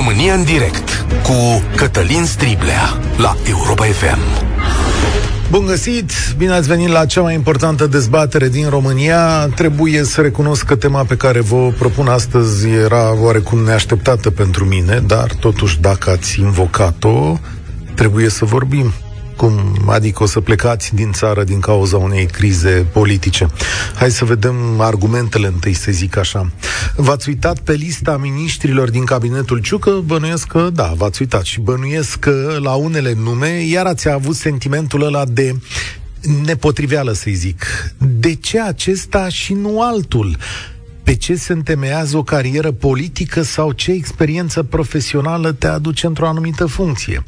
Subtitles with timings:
[0.00, 4.18] România în direct cu Cătălin Striblea la Europa FM.
[5.50, 6.12] Bun găsit!
[6.36, 9.46] Bine ați venit la cea mai importantă dezbatere din România.
[9.46, 15.02] Trebuie să recunosc că tema pe care vă propun astăzi era oarecum neașteptată pentru mine,
[15.06, 17.38] dar totuși dacă ați invocat-o,
[17.94, 18.92] trebuie să vorbim.
[19.40, 23.50] Cum adică o să plecați din țară din cauza unei crize politice?
[23.94, 26.50] Hai să vedem argumentele întâi, să zic așa.
[26.96, 30.02] V-ați uitat pe lista miniștrilor din cabinetul Ciucă?
[30.04, 35.02] Bănuiesc că da, v-ați uitat și bănuiesc că la unele nume iar ați avut sentimentul
[35.02, 35.54] ăla de
[36.44, 37.64] nepotriveală, să-i zic.
[37.98, 40.36] De ce acesta și nu altul?
[41.10, 46.66] Pe ce se întemeiază o carieră politică sau ce experiență profesională te aduce într-o anumită
[46.66, 47.24] funcție.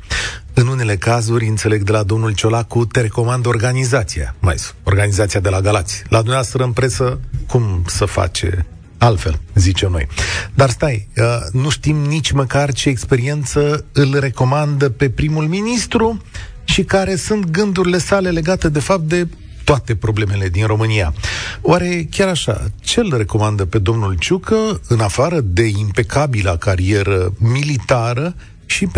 [0.54, 5.60] În unele cazuri, înțeleg de la domnul Ciolacu, te recomand organizația, mai organizația de la
[5.60, 6.02] Galați.
[6.08, 8.66] La dumneavoastră în presă, cum să face
[8.98, 10.06] altfel, zicem noi.
[10.54, 16.22] Dar stai, uh, nu știm nici măcar ce experiență îl recomandă pe primul ministru
[16.64, 19.28] și care sunt gândurile sale legate de fapt de
[19.64, 21.14] toate problemele din România.
[21.60, 28.34] Oare chiar așa, ce îl recomandă pe domnul Ciucă, în afară de impecabila carieră militară,
[28.66, 28.88] și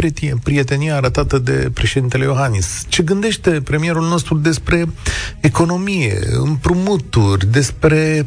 [0.42, 2.84] prietenia arătată de președintele Iohannis.
[2.88, 4.88] Ce gândește premierul nostru despre
[5.40, 8.26] economie, împrumuturi, despre,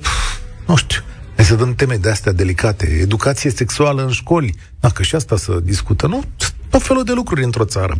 [0.66, 1.01] nu știu,
[1.35, 5.59] hai să dăm teme de astea delicate, educație sexuală în școli, dacă și asta să
[5.63, 6.23] discută, nu?
[6.69, 7.97] Tot felul de lucruri într-o țară.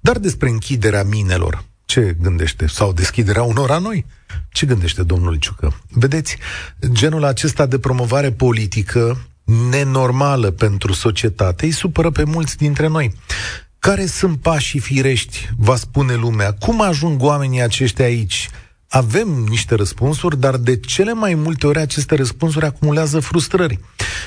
[0.00, 2.66] Dar despre închiderea minelor, ce gândește?
[2.66, 4.06] Sau deschiderea unora noi?
[4.52, 5.80] Ce gândește domnul Ciucă?
[5.88, 6.36] Vedeți,
[6.92, 9.26] genul acesta de promovare politică
[9.70, 13.14] nenormală pentru societate îi supără pe mulți dintre noi.
[13.78, 16.52] Care sunt pașii firești, va spune lumea?
[16.52, 18.50] Cum ajung oamenii aceștia aici?
[18.94, 23.78] Avem niște răspunsuri, dar de cele mai multe ori aceste răspunsuri acumulează frustrări.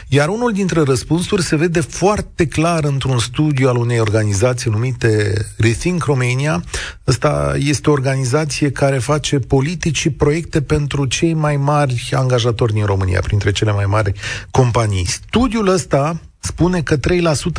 [0.07, 6.03] Iar unul dintre răspunsuri se vede foarte clar într-un studiu al unei organizații numite Rethink
[6.03, 6.63] Romania.
[7.03, 12.85] Asta este o organizație care face politici și proiecte pentru cei mai mari angajatori din
[12.85, 14.11] România, printre cele mai mari
[14.51, 15.05] companii.
[15.05, 16.99] Studiul ăsta spune că 3%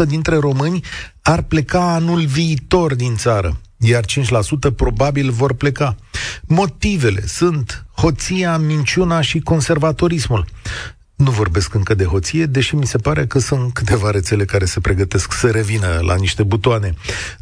[0.06, 0.84] dintre români
[1.22, 5.96] ar pleca anul viitor din țară iar 5% probabil vor pleca.
[6.46, 10.46] Motivele sunt hoția, minciuna și conservatorismul.
[11.18, 14.80] Nu vorbesc încă de hoție, deși mi se pare că sunt câteva rețele care se
[14.80, 16.94] pregătesc să revină la niște butoane.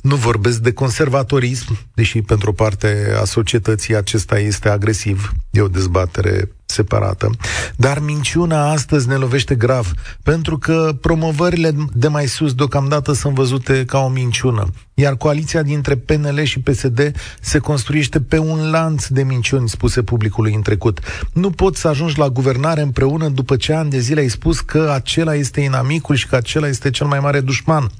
[0.02, 5.32] Nu vorbesc de conservatorism, deși pentru o parte a societății acesta este agresiv.
[5.50, 7.30] E o dezbatere separată.
[7.76, 9.92] Dar minciuna astăzi ne lovește grav,
[10.22, 14.70] pentru că promovările de mai sus deocamdată sunt văzute ca o minciună.
[14.98, 20.54] Iar coaliția dintre PNL și PSD se construiește pe un lanț de minciuni spuse publicului
[20.54, 21.00] în trecut.
[21.32, 24.90] Nu poți să ajungi la guvernare împreună după ce ani de zile ai spus că
[24.94, 27.90] acela este inamicul și că acela este cel mai mare dușman.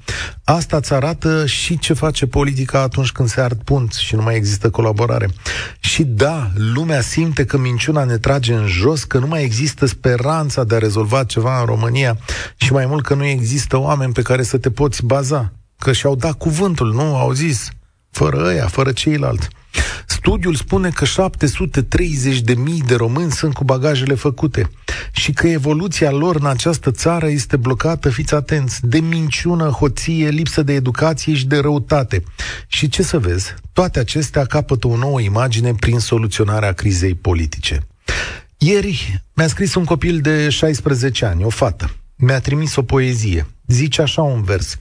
[0.43, 4.35] Asta îți arată și ce face politica atunci când se ard punți și nu mai
[4.35, 5.29] există colaborare.
[5.79, 10.63] Și da, lumea simte că minciuna ne trage în jos, că nu mai există speranța
[10.63, 12.17] de a rezolva ceva în România
[12.55, 15.51] și mai mult că nu există oameni pe care să te poți baza.
[15.79, 17.15] Că și-au dat cuvântul, nu?
[17.15, 17.69] Au zis,
[18.11, 19.47] fără ăia, fără ceilalți.
[20.07, 24.69] Studiul spune că 730 de mii de români sunt cu bagajele făcute
[25.11, 30.63] și că evoluția lor în această țară este blocată, fiți atenți, de minciună, hoție, lipsă
[30.63, 32.23] de educație și de răutate.
[32.67, 37.87] Și ce să vezi, toate acestea capătă o nouă imagine prin soluționarea crizei politice.
[38.57, 41.95] Ieri mi-a scris un copil de 16 ani, o fată.
[42.15, 43.47] Mi-a trimis o poezie.
[43.67, 44.77] Zice așa un vers.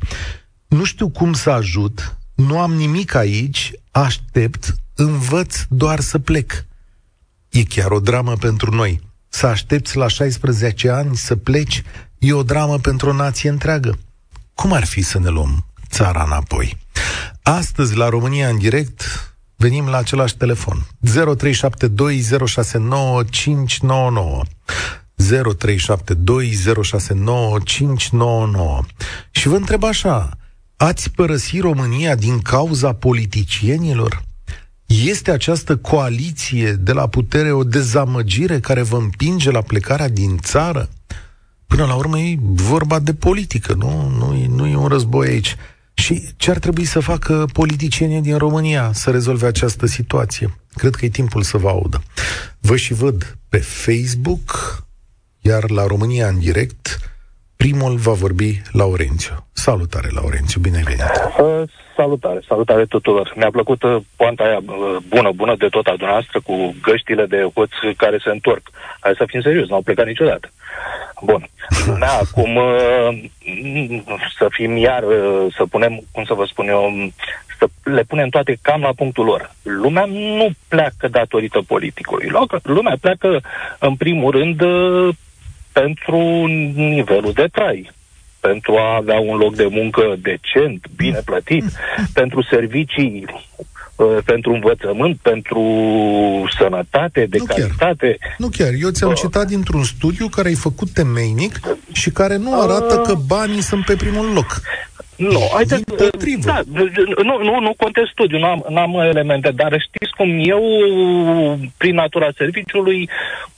[0.76, 6.64] Nu știu cum să ajut, nu am nimic aici, aștept, învăț doar să plec.
[7.48, 9.00] E chiar o dramă pentru noi.
[9.28, 11.82] Să aștepți la 16 ani să pleci
[12.18, 13.98] e o dramă pentru o nație întreagă.
[14.54, 16.78] Cum ar fi să ne luăm țara înapoi?
[17.42, 19.02] Astăzi, la România în direct,
[19.56, 20.86] venim la același telefon.
[21.06, 21.10] 0372069599.
[25.16, 25.24] 0372069599.
[29.30, 30.36] Și vă întreb așa,
[30.76, 34.22] ați părăsit România din cauza politicienilor?
[34.86, 40.88] Este această coaliție de la putere o dezamăgire care vă împinge la plecarea din țară?
[41.66, 44.08] Până la urmă e vorba de politică, nu?
[44.18, 45.56] Nu e, nu e un război aici.
[45.94, 50.58] Și ce ar trebui să facă politicienii din România să rezolve această situație?
[50.74, 52.02] Cred că e timpul să vă audă.
[52.58, 54.84] Vă și văd pe Facebook,
[55.40, 57.00] iar la România în direct,
[57.56, 59.46] Primul va vorbi Laurențiu.
[59.52, 61.02] Salutare, Laurențiu, bine ai venit!
[61.38, 63.32] Uh, salutare, salutare tuturor!
[63.36, 67.50] Mi-a plăcut uh, poanta aia uh, bună, bună de tot a dumneavoastră cu găștile de
[67.54, 68.70] hoți care se întorc.
[69.00, 70.50] Hai să fim serios, n-au plecat niciodată.
[71.22, 71.46] Bun.
[71.98, 73.22] Da, acum uh,
[74.38, 76.92] să fim iar, uh, să punem, cum să vă spun eu,
[77.58, 79.50] să le punem toate cam la punctul lor.
[79.62, 82.30] Lumea nu pleacă datorită politicului.
[82.62, 83.40] Lumea pleacă,
[83.78, 85.14] în primul rând, uh,
[85.80, 87.90] pentru nivelul de trai,
[88.40, 91.64] pentru a avea un loc de muncă decent, bine plătit,
[92.20, 93.66] pentru servicii, uh,
[94.24, 95.62] pentru învățământ, pentru
[96.58, 98.16] sănătate, de nu calitate.
[98.20, 98.34] Chiar.
[98.38, 98.70] Nu chiar.
[98.80, 99.16] Eu ți-am uh.
[99.16, 101.60] citat dintr-un studiu care ai făcut temeinic
[101.92, 103.06] și care nu arată uh.
[103.06, 104.60] că banii sunt pe primul loc.
[105.16, 105.84] Nu, haideți,
[106.44, 106.60] da,
[107.22, 110.62] nu, nu, nu contest studiu, nu am, n-am elemente, dar știți cum eu,
[111.76, 113.08] prin natura serviciului,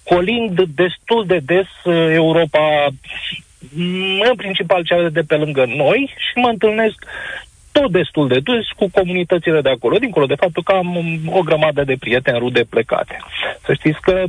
[0.02, 2.86] colind destul de des uh, Europa,
[4.28, 7.04] în principal cea de pe lângă noi, și mă întâlnesc
[7.80, 10.96] tot destul de des cu comunitățile de acolo, dincolo de faptul că am
[11.26, 13.16] o grămadă de prieteni rude plecate.
[13.64, 14.24] Să știți că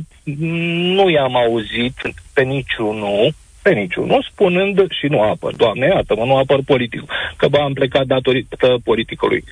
[0.94, 1.94] nu i-am auzit
[2.34, 7.58] pe niciunul pe niciunul, spunând și nu apăr, doamne, iată-mă, nu apăr politicul, că bă,
[7.58, 9.44] am plecat datorită politicului.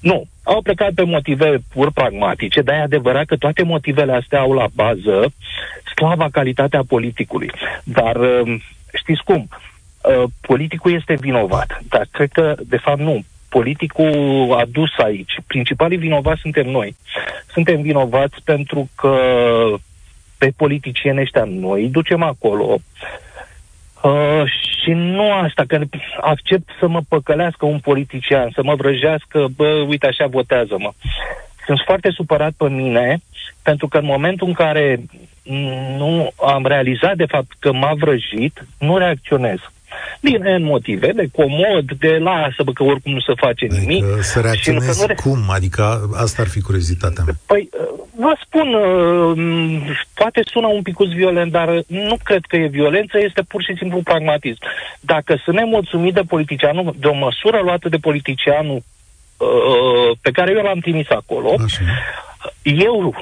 [0.00, 4.52] Nu, au plecat pe motive pur pragmatice, dar e adevărat că toate motivele astea au
[4.52, 5.32] la bază
[5.94, 7.50] slava calitatea politicului.
[7.84, 8.60] Dar um,
[8.94, 9.48] știți cum?
[9.48, 13.24] Uh, politicul este vinovat, dar cred că, de fapt, nu.
[13.56, 15.34] Politicul a dus aici.
[15.46, 16.96] Principalii vinovați suntem noi.
[17.52, 19.16] Suntem vinovați pentru că
[20.38, 22.80] pe politicieni ăștia noi ducem acolo
[24.04, 24.42] Uh,
[24.82, 25.80] și nu asta, că
[26.20, 30.92] accept să mă păcălească un politician, să mă vrăjească, bă, uite, așa votează-mă.
[31.66, 33.18] Sunt foarte supărat pe mine,
[33.62, 35.00] pentru că în momentul în care
[35.96, 39.58] nu am realizat, de fapt, că m-a vrăjit, nu reacționez.
[40.20, 44.04] Din N motive, de comod, de lasă, bă, că oricum nu se face adică nimic.
[44.20, 45.50] Să reacționezi nu, nu cum?
[45.50, 47.34] Adică asta ar fi curiozitatea mea.
[47.46, 47.68] Păi,
[48.16, 53.42] vă spun, uh, poate sună un pic violent, dar nu cred că e violență, este
[53.42, 54.58] pur și simplu pragmatism.
[55.00, 58.82] Dacă să ne mulțumim de politicianul, de o măsură luată de politicianul
[59.36, 61.82] uh, pe care eu l-am trimis acolo, Așa.
[62.62, 63.14] eu,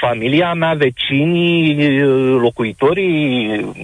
[0.00, 2.00] familia mea, vecinii,
[2.40, 3.74] locuitorii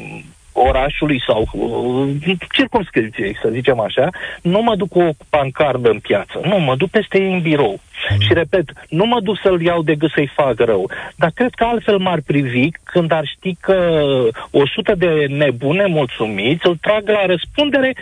[0.54, 4.08] orașului sau uh, circunscripției, să zicem așa,
[4.42, 7.80] nu mă duc cu o pancardă în piață, nu, mă duc peste ei în birou.
[8.10, 8.20] Mm.
[8.20, 11.64] Și repet, nu mă duc să-l iau de gât să-i fac rău, dar cred că
[11.64, 14.08] altfel m-ar privi când ar ști că
[14.50, 17.94] o sută de nebune mulțumiți îl trag la răspundere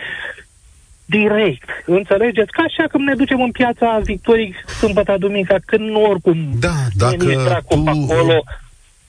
[1.05, 1.69] direct.
[1.85, 2.51] Înțelegeți?
[2.51, 7.25] Ca așa când ne ducem în piața Victoriei sâmbătă, duminica, când nu oricum da, dacă
[7.25, 8.43] tu acolo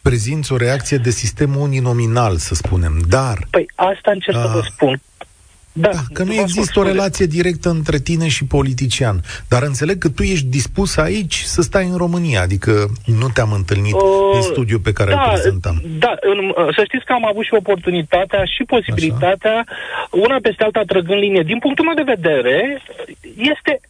[0.08, 3.36] prezinți o reacție de sistem uninominal, să spunem, dar...
[3.50, 5.00] Păi asta încerc a, să vă spun.
[5.76, 9.20] Da, da că nu există o relație directă între tine și politician.
[9.48, 12.72] Dar înțeleg că tu ești dispus aici să stai în România, adică
[13.20, 15.82] nu te-am întâlnit uh, în studiu pe care da, îl prezentam.
[15.98, 16.38] Da, în,
[16.76, 20.08] să știți că am avut și oportunitatea și posibilitatea, Așa.
[20.10, 21.42] una peste alta trăgând linie.
[21.42, 22.82] Din punctul meu de vedere,
[23.36, 23.80] este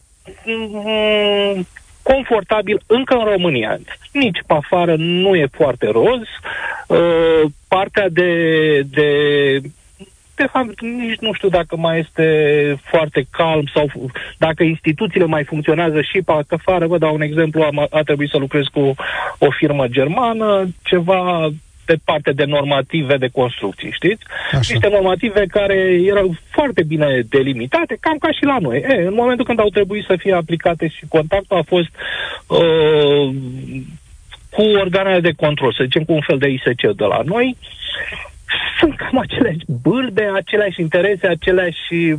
[0.45, 1.67] mm,
[2.13, 3.77] confortabil încă în România.
[4.11, 6.21] Nici pe afară nu e foarte roz.
[6.87, 8.31] Uh, partea de,
[8.81, 9.09] de
[10.35, 12.27] de fapt, nici nu știu dacă mai este
[12.83, 13.89] foarte calm sau
[14.37, 16.87] dacă instituțiile mai funcționează și pe afară.
[16.87, 18.95] Vă dau un exemplu, am, a trebuit să lucrez cu
[19.37, 21.49] o firmă germană, ceva
[21.85, 24.23] pe parte de normative de construcții, știți?
[24.51, 24.73] Așa.
[24.73, 28.77] Niște normative care erau foarte bine delimitate, cam ca și la noi.
[28.77, 31.89] E, în momentul când au trebuit să fie aplicate și contactul a fost
[32.47, 33.35] uh,
[34.49, 37.57] cu organele de control, să zicem cu un fel de ISC de la noi,
[38.79, 42.15] sunt cam aceleași bâlbe, aceleași interese, aceleași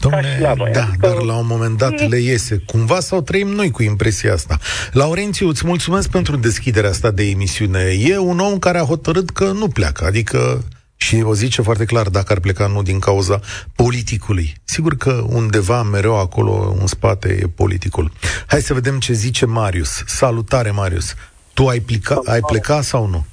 [0.00, 0.70] Domne, ca și la noi.
[0.72, 1.06] Da, adică...
[1.06, 4.58] dar la un moment dat le iese cumva sau trăim noi cu impresia asta.
[4.92, 7.80] Laurențiu, îți mulțumesc pentru deschiderea asta de emisiune.
[7.98, 10.64] E un om care a hotărât că nu pleacă, adică
[10.96, 13.40] și o zice foarte clar dacă ar pleca nu din cauza
[13.74, 14.54] politicului.
[14.64, 18.12] Sigur că undeva mereu acolo în spate e politicul.
[18.46, 20.02] Hai să vedem ce zice Marius.
[20.06, 21.14] Salutare, Marius.
[21.52, 23.26] Tu ai, pleca, ai plecat sau nu?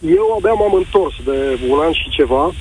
[0.00, 2.52] Eu abia m-am întors de un an și ceva.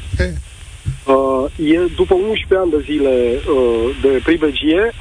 [1.05, 4.91] Uh, e, după 11 ani de zile uh, de pribegie,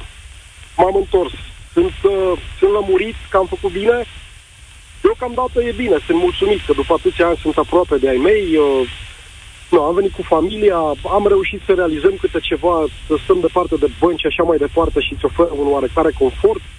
[0.77, 1.31] m-am întors.
[1.73, 4.05] Sunt, uh, sunt lămurit că am făcut bine.
[5.01, 8.55] Deocamdată e bine, sunt mulțumit că după atâția ani sunt aproape de ai mei.
[8.55, 8.89] Uh,
[9.69, 10.77] nu, am venit cu familia,
[11.17, 14.99] am reușit să realizăm câte ceva, să stăm departe de bănci și așa mai departe
[14.99, 16.61] și să oferă un oarecare confort.
[16.61, 16.76] Uh,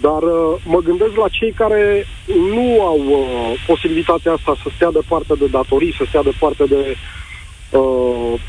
[0.00, 5.34] dar uh, mă gândesc la cei care nu au uh, posibilitatea asta să stea departe
[5.38, 6.96] de datorii, să stea departe de
[7.78, 8.40] uh,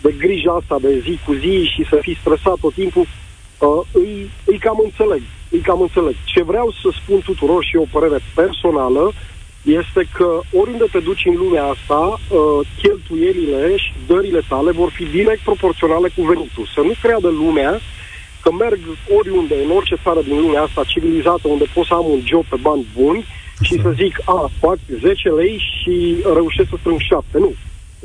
[0.00, 3.06] de grija asta de zi cu zi și să fii stresat tot timpul,
[3.58, 5.22] uh, îi, îi cam înțeleg.
[5.50, 6.14] Îi cam înțeleg.
[6.24, 9.12] Ce vreau să spun tuturor și o părere personală
[9.62, 15.04] este că oriunde te duci în lumea asta, uh, cheltuielile și dările tale vor fi
[15.04, 16.66] direct proporționale cu venitul.
[16.74, 17.80] Să nu creadă lumea
[18.42, 18.80] că merg
[19.18, 22.58] oriunde, în orice țară din lumea asta civilizată, unde pot să am un job pe
[22.66, 23.22] bani buni
[23.66, 25.94] și să zic, a, fac 10 lei și
[26.38, 27.38] reușesc să strâng 7.
[27.38, 27.52] Nu.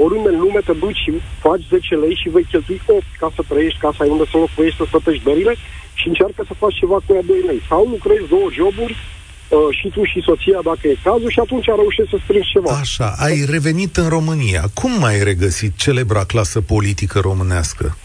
[0.06, 1.12] Oriunde în lume te duci și
[1.46, 4.38] faci 10 lei și vei cheltui 8 ca să trăiești, ca să ai unde să
[4.38, 5.54] locuiești, să stătești berile
[6.00, 7.62] și încearcă să faci ceva cu ea 2 lei.
[7.70, 12.12] Sau lucrezi două joburi uh, și tu și soția, dacă e cazul, și atunci reușești
[12.14, 12.72] să strângi ceva.
[12.86, 14.64] Așa, ai revenit în România.
[14.74, 17.98] Cum ai regăsit celebra clasă politică românească?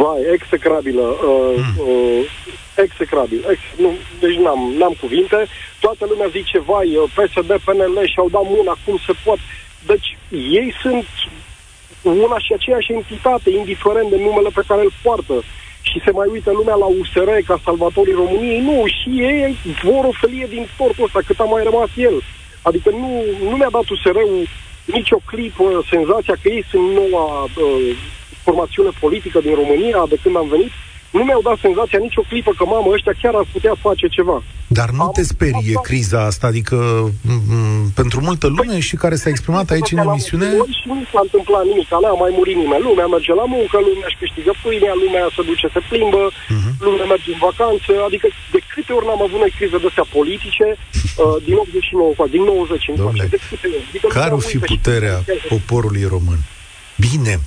[0.00, 1.02] Vai, execrabilă.
[1.02, 1.74] Uh, mm.
[1.78, 2.24] uh,
[2.84, 3.40] execrabil.
[3.50, 5.46] Ex, nu, deci n-am, n-am cuvinte.
[5.80, 9.40] Toată lumea zice, vai, uh, PSD, PNL și-au dat mâna, cum se poate.
[9.86, 11.06] Deci ei sunt
[12.02, 15.36] una și aceeași entitate, indiferent de numele pe care îl poartă.
[15.82, 18.60] Și se mai uită lumea la USR ca salvatorii României.
[18.60, 22.22] Nu, și ei vor o felie din tortul ăsta, cât a mai rămas el.
[22.62, 24.46] Adică nu, nu mi-a dat USR-ul
[24.84, 27.96] nicio clipă senzația că ei sunt noua uh,
[28.46, 30.72] formațiune politică din România de când am venit,
[31.16, 34.36] nu mi-au dat senzația nicio clipă că, mamă, ăștia chiar ar putea face ceva.
[34.78, 35.88] Dar nu am, te sperie asta...
[35.88, 36.76] criza asta, adică
[37.30, 40.48] m- pentru multă lume păi, și care s-a exprimat aici în emisiune?
[40.78, 42.86] Și nu s-a întâmplat nimic, n-a mai murit nimeni.
[42.88, 46.72] Lumea merge la muncă, lumea își câștigă pâinea, lumea se duce, se plimbă, uh-huh.
[46.86, 50.66] lumea merge în vacanță, adică de câte ori n-am avut noi crize de astea politice,
[51.22, 53.86] uh, din 89, din 90 încoace, de câte ori.
[53.90, 55.16] Adică care o fi puterea
[55.54, 56.40] poporului român?
[57.10, 57.40] Bine.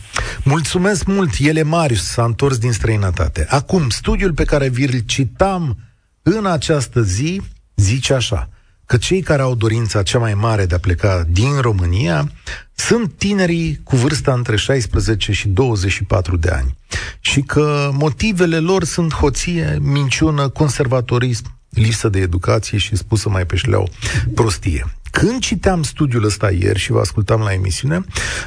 [0.44, 1.32] Mulțumesc mult.
[1.40, 3.46] Ele Marius s-a întors din străinătate.
[3.50, 5.78] Acum, studiul pe care vi-l citam
[6.22, 7.42] în această zi
[7.76, 8.50] zice așa
[8.86, 12.32] că cei care au dorința cea mai mare de a pleca din România
[12.74, 16.78] sunt tinerii cu vârsta între 16 și 24 de ani
[17.20, 23.56] și că motivele lor sunt hoție, minciună, conservatorism, lipsă de educație și spusă mai pe
[23.56, 23.90] șleau,
[24.34, 24.86] prostie.
[25.20, 28.04] Când citeam studiul ăsta ieri și vă ascultam la emisiune,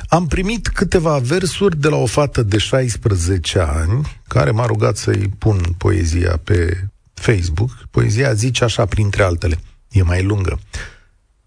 [0.09, 5.31] am primit câteva versuri de la o fată de 16 ani, care m-a rugat să-i
[5.39, 7.71] pun poezia pe Facebook.
[7.91, 9.59] Poezia zice așa, printre altele,
[9.91, 10.59] e mai lungă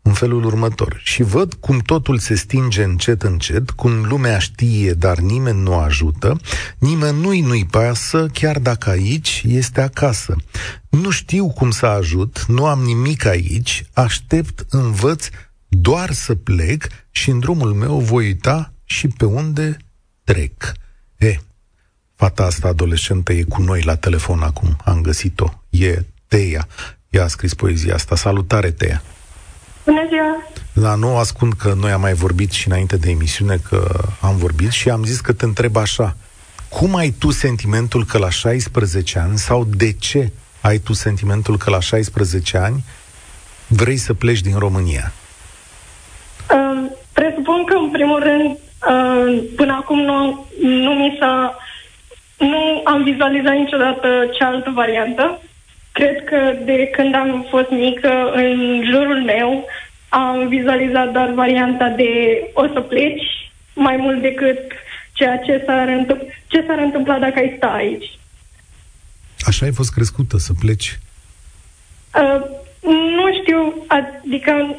[0.01, 1.00] în felul următor.
[1.03, 6.39] Și văd cum totul se stinge încet, încet, cum lumea știe, dar nimeni nu ajută,
[6.77, 10.36] nimănui nu-i pasă, chiar dacă aici este acasă.
[10.89, 15.27] Nu știu cum să ajut, nu am nimic aici, aștept, învăț
[15.67, 19.77] doar să plec și în drumul meu voi uita și pe unde
[20.24, 20.72] trec.
[21.17, 21.38] E,
[22.15, 26.67] fata asta adolescentă e cu noi la telefon acum, am găsit-o, e Teia.
[27.10, 28.15] Ea a scris poezia asta.
[28.15, 29.01] Salutare, Teia!
[29.85, 30.43] Bună ziua!
[30.73, 33.88] Da, nu ascund că noi am mai vorbit și înainte de emisiune că
[34.21, 36.15] am vorbit și am zis că te întreb așa.
[36.69, 41.69] Cum ai tu sentimentul că la 16 ani sau de ce ai tu sentimentul că
[41.69, 42.83] la 16 ani
[43.67, 45.11] vrei să pleci din România?
[46.51, 51.55] Uh, presupun că, în primul rând, uh, până acum nu, nu mi s-a...
[52.38, 54.07] Nu am vizualizat niciodată
[54.38, 55.41] cealaltă variantă.
[55.91, 59.65] Cred că de când am fost mică, în jurul meu,
[60.10, 64.60] am vizualizat doar varianta de o să pleci, mai mult decât
[65.13, 68.19] ceea ce s-ar, întâmpla, ce s-ar întâmpla dacă ai sta aici.
[69.39, 71.00] Așa ai fost crescută, să pleci?
[72.15, 72.41] Uh,
[73.17, 74.75] nu știu, adică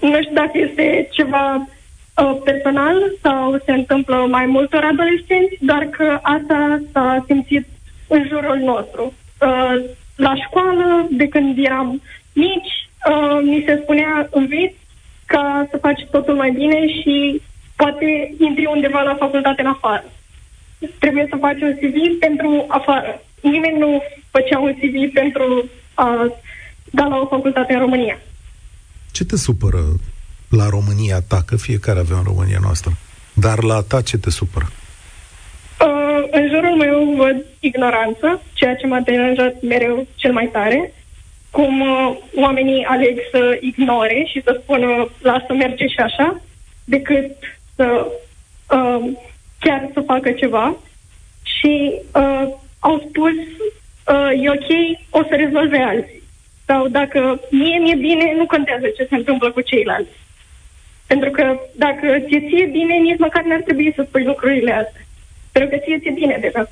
[0.00, 6.18] nu știu dacă este ceva uh, personal sau se întâmplă mai multor adolescenți, doar că
[6.22, 7.66] asta s-a simțit
[8.06, 9.12] în jurul nostru.
[9.40, 9.84] Uh,
[10.16, 12.02] la școală, de când eram
[12.32, 12.74] mici,
[13.10, 14.74] uh, mi se spunea înveți
[15.26, 17.42] ca să faci totul mai bine și
[17.76, 20.04] poate intri undeva la facultate în afară.
[20.98, 23.22] Trebuie să faci un CV pentru afară.
[23.40, 26.32] Nimeni nu făcea un CV pentru a
[26.90, 28.18] da la o facultate în România.
[29.12, 29.82] Ce te supără
[30.48, 31.42] la România ta?
[31.46, 32.96] Că fiecare avea în România noastră.
[33.32, 34.66] Dar la ta ce te supără?
[34.70, 34.83] Uh,
[36.30, 40.92] în jurul meu văd ignoranță, ceea ce m-a deranjat mereu cel mai tare.
[41.50, 46.40] Cum uh, oamenii aleg să ignore și să spună lasă merge și așa,
[46.84, 47.30] decât
[47.76, 48.06] să
[48.70, 49.10] uh,
[49.60, 50.76] chiar să facă ceva.
[51.42, 53.32] Și uh, au spus
[54.12, 56.22] uh, e ok, o să rezolve alții.
[56.66, 60.22] Sau dacă mie mi-e bine, nu contează ce se întâmplă cu ceilalți.
[61.06, 65.03] Pentru că dacă ți-e ție bine, nici măcar n-ar trebui să spui lucrurile astea.
[65.54, 66.70] Pentru că ție ți-e bine deja.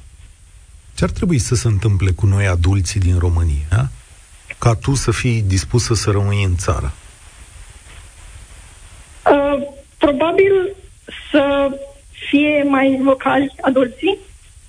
[0.97, 3.91] Ce ar trebui să se întâmple cu noi adulții din România
[4.59, 6.93] ca tu să fii dispusă să rămâi în țară?
[9.33, 9.62] Uh,
[9.99, 10.75] probabil
[11.31, 11.71] să
[12.29, 14.19] fie mai vocali adulții,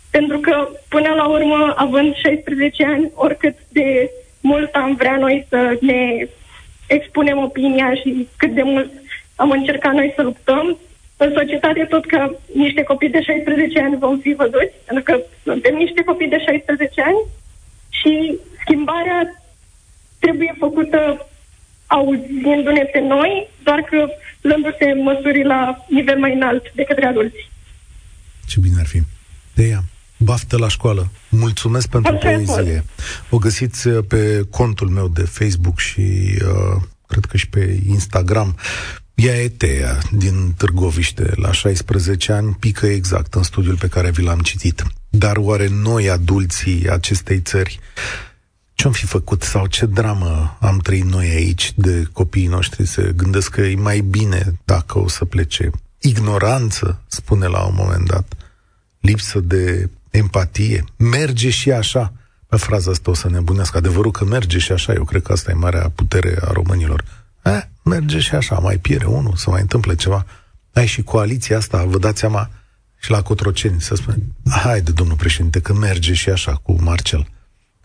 [0.10, 5.78] pentru că, până la urmă, având 16 ani, oricât de mult am vrea noi să
[5.82, 6.28] ne
[6.88, 8.92] expunem opinia și cât de mult
[9.36, 10.78] am încercat noi să luptăm,
[11.18, 12.20] în societate tot că
[12.54, 17.02] niște copii de 16 ani vom fi văzuți, pentru că suntem niște copii de 16
[17.02, 17.22] ani
[17.90, 19.44] și schimbarea
[20.20, 21.28] trebuie făcută
[21.88, 24.08] auzindu-ne pe noi, doar că
[24.42, 27.52] luându-se măsuri la nivel mai înalt de către adulți.
[28.48, 29.02] Ce bine ar fi.
[29.54, 29.84] De ea.
[30.18, 31.12] Baftă la școală.
[31.30, 32.84] Mulțumesc pentru poezie.
[33.30, 38.56] O găsiți uh, pe contul meu de Facebook și uh, cred că și pe Instagram.
[39.16, 44.24] Ea e Tea din Târgoviște, la 16 ani, pică exact în studiul pe care vi
[44.24, 44.84] l-am citit.
[45.10, 47.80] Dar oare noi, adulții acestei țări,
[48.74, 53.50] ce-am fi făcut sau ce dramă am trăit noi aici de copiii noștri se gândesc
[53.50, 55.70] că e mai bine dacă o să plece.
[56.00, 58.34] Ignoranță, spune la un moment dat,
[59.00, 62.14] lipsă de empatie, merge și așa.
[62.48, 63.78] Pe fraza asta o să nebunească.
[63.78, 67.04] Adevărul că merge și așa, eu cred că asta e marea putere a românilor.
[67.44, 70.26] Eh, merge și așa, mai pierde unul, să mai întâmple ceva.
[70.74, 72.50] Ai și coaliția asta, vă dați seama,
[73.00, 74.18] și la Cotroceni, să spune,
[74.64, 77.26] haide, domnul președinte, că merge și așa cu Marcel.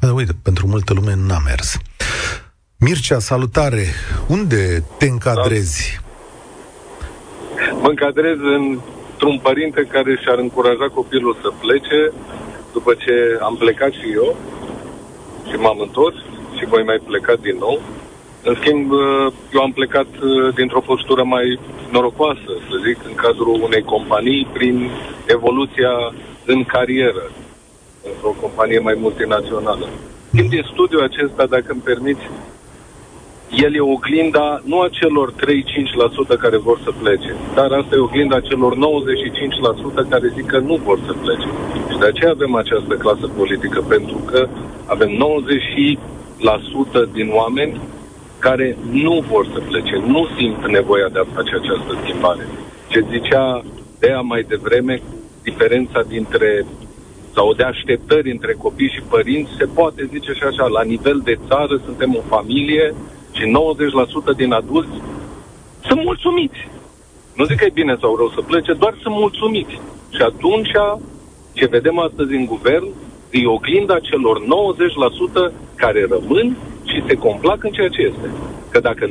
[0.00, 1.78] Păi, uite, pentru multă lume n-a mers.
[2.76, 3.84] Mircea, salutare!
[4.28, 6.00] Unde te încadrezi?
[6.00, 7.78] Da.
[7.82, 12.12] Mă încadrez într-un părinte care și-ar încuraja copilul să plece
[12.72, 14.36] după ce am plecat și eu
[15.48, 16.16] și m-am întors
[16.56, 17.82] și voi mai pleca din nou.
[18.48, 18.90] În schimb,
[19.54, 21.58] eu am plecat uh, dintr-o postură mai
[21.92, 24.90] norocoasă, să zic, în cadrul unei companii, prin
[25.26, 25.92] evoluția
[26.44, 27.24] în carieră
[28.10, 29.86] într-o companie mai multinațională.
[30.34, 32.24] Timp din studiul acesta, dacă îmi permiți,
[33.64, 35.36] el e oglinda nu a celor 3-5%
[36.40, 38.78] care vor să plece, dar asta e oglinda celor 95%
[40.08, 41.48] care zic că nu vor să plece.
[41.90, 44.48] Și de aceea avem această clasă politică, pentru că
[44.86, 45.10] avem
[47.08, 47.80] 90% din oameni
[48.38, 52.48] care nu vor să plece, nu simt nevoia de a face această schimbare.
[52.88, 53.64] Ce zicea
[53.98, 55.02] Dea mai devreme,
[55.42, 56.66] diferența dintre
[57.34, 61.38] sau de așteptări între copii și părinți, se poate zice și așa, la nivel de
[61.48, 62.94] țară suntem o familie
[63.32, 63.44] și
[64.32, 64.96] 90% din adulți
[65.86, 66.68] sunt mulțumiți.
[67.34, 69.80] Nu zic că e bine sau rău să plece, doar sunt mulțumiți.
[70.16, 70.72] Și atunci,
[71.52, 72.86] ce vedem astăzi în guvern,
[73.30, 74.36] e oglinda celor
[75.50, 76.56] 90% care rămân
[76.90, 78.28] și se complac în ceea ce este.
[78.70, 79.10] Că dacă 90%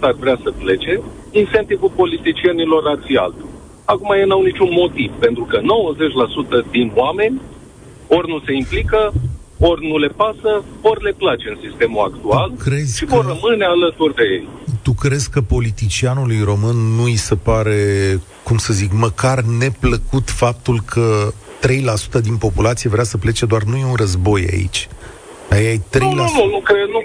[0.00, 3.48] ar vrea să plece, incentivul politicienilor ar fi altul.
[3.84, 7.40] Acum ei n-au niciun motiv, pentru că 90% din oameni
[8.16, 9.12] ori nu se implică,
[9.58, 14.14] ori nu le pasă, ori le place în sistemul actual crezi și vor rămâne alături
[14.14, 14.48] de ei.
[14.82, 17.78] Tu crezi că politicianului român nu îi se pare,
[18.42, 21.32] cum să zic, măcar neplăcut faptul că
[22.18, 24.88] 3% din populație vrea să plece, doar nu e un război aici.
[25.50, 26.00] Aia e 3%.
[26.00, 27.04] Nu, nu, nu, nu, cred, nu,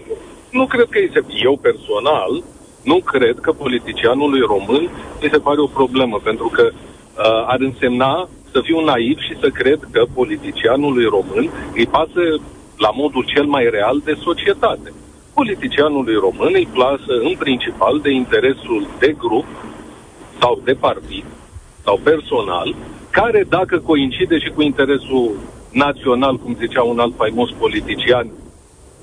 [0.49, 1.25] nu cred că este.
[1.43, 2.43] Eu personal
[2.83, 4.89] nu cred că politicianului român
[5.21, 9.49] îi se pare o problemă, pentru că uh, ar însemna să fiu naiv și să
[9.49, 12.23] cred că politicianului român îi pasă
[12.77, 14.93] la modul cel mai real de societate.
[15.33, 19.45] Politicianului român îi plasă în principal de interesul de grup
[20.39, 21.25] sau de partid
[21.83, 22.75] sau personal,
[23.09, 25.35] care dacă coincide și cu interesul
[25.75, 28.27] național, cum zicea un alt faimos politician,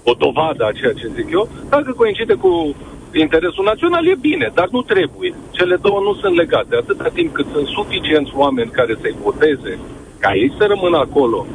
[0.04, 2.74] o dovadă a ceea ce zic eu, dacă coincide cu
[3.24, 5.35] interesul național e bine, dar nu trebuie.
[5.50, 6.76] Cele două nu sunt legate.
[6.76, 9.78] Atâta timp cât sunt suficienți oameni care să-i voteze,
[10.18, 11.46] ca ei să rămână acolo,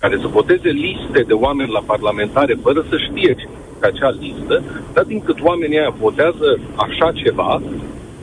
[0.00, 3.48] care să voteze liste de oameni la parlamentare fără să știe ce
[3.86, 7.62] acea listă, dar timp cât oamenii aia votează așa ceva,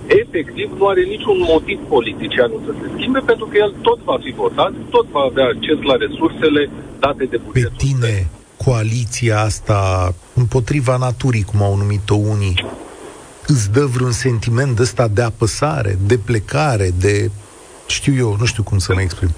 [0.09, 4.31] efectiv nu are niciun motiv politicianul să se schimbe, pentru că el tot va fi
[4.31, 6.69] votat, tot va avea acces la resursele
[6.99, 7.71] date de bugetul.
[7.77, 8.27] Pe tine,
[8.65, 9.79] coaliția asta
[10.33, 12.65] împotriva naturii, cum au numit-o unii,
[13.47, 17.29] îți dă vreun sentiment de ăsta de apăsare, de plecare, de...
[17.87, 19.29] știu eu, nu știu cum să mă exprim.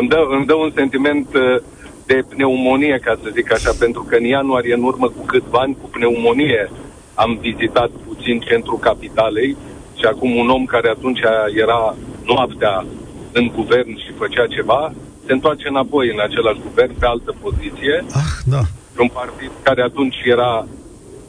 [0.00, 1.62] Îmi dă, îmi dă un sentiment uh,
[2.06, 5.76] de pneumonie, ca să zic așa, pentru că în ianuarie, în urmă cu câțiva ani,
[5.80, 6.70] cu pneumonie,
[7.14, 7.90] am vizitat
[8.24, 9.56] puțin centrul capitalei
[9.98, 11.20] și acum un om care atunci
[11.54, 12.84] era noaptea
[13.32, 14.92] în guvern și făcea ceva,
[15.26, 18.04] se întoarce înapoi în același guvern, pe altă poziție.
[18.12, 18.60] Ah, da.
[18.98, 20.66] Un partid care atunci era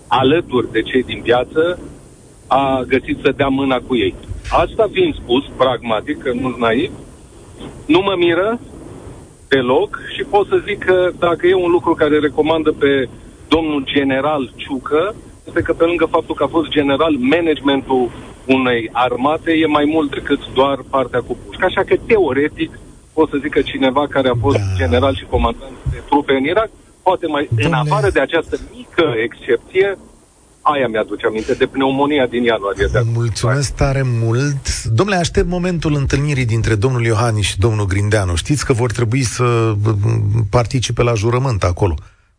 [0.08, 1.80] alături de cei din viață,
[2.48, 4.16] a găsit să dea mâna cu ei.
[4.50, 6.92] Asta fiind spus, pragmatic, că nu naiv,
[7.86, 8.60] nu mă miră
[9.48, 13.10] deloc și pot să zic că dacă e un lucru care recomandă pe
[13.48, 15.16] domnul general Ciucă,
[15.48, 18.12] este că pe lângă faptul că a fost general, managementul
[18.46, 21.66] unei armate e mai mult decât doar partea cu pușcă.
[21.66, 22.72] Așa că, teoretic,
[23.14, 24.64] pot să zic că cineva care a fost da.
[24.76, 26.70] general și comandant de trupe în Irak,
[27.04, 27.68] poate mai, Domnule...
[27.68, 29.98] în afară de această mică excepție,
[30.62, 32.88] aia mi-aduce aminte de pneumonia din ianuarie.
[32.92, 34.84] De Mulțumesc tare mult.
[34.84, 38.36] Domnule, aștept momentul întâlnirii dintre domnul Iohannis și domnul Grindeanu.
[38.36, 39.74] Știți că vor trebui să
[40.50, 41.96] participe la jurământ acolo.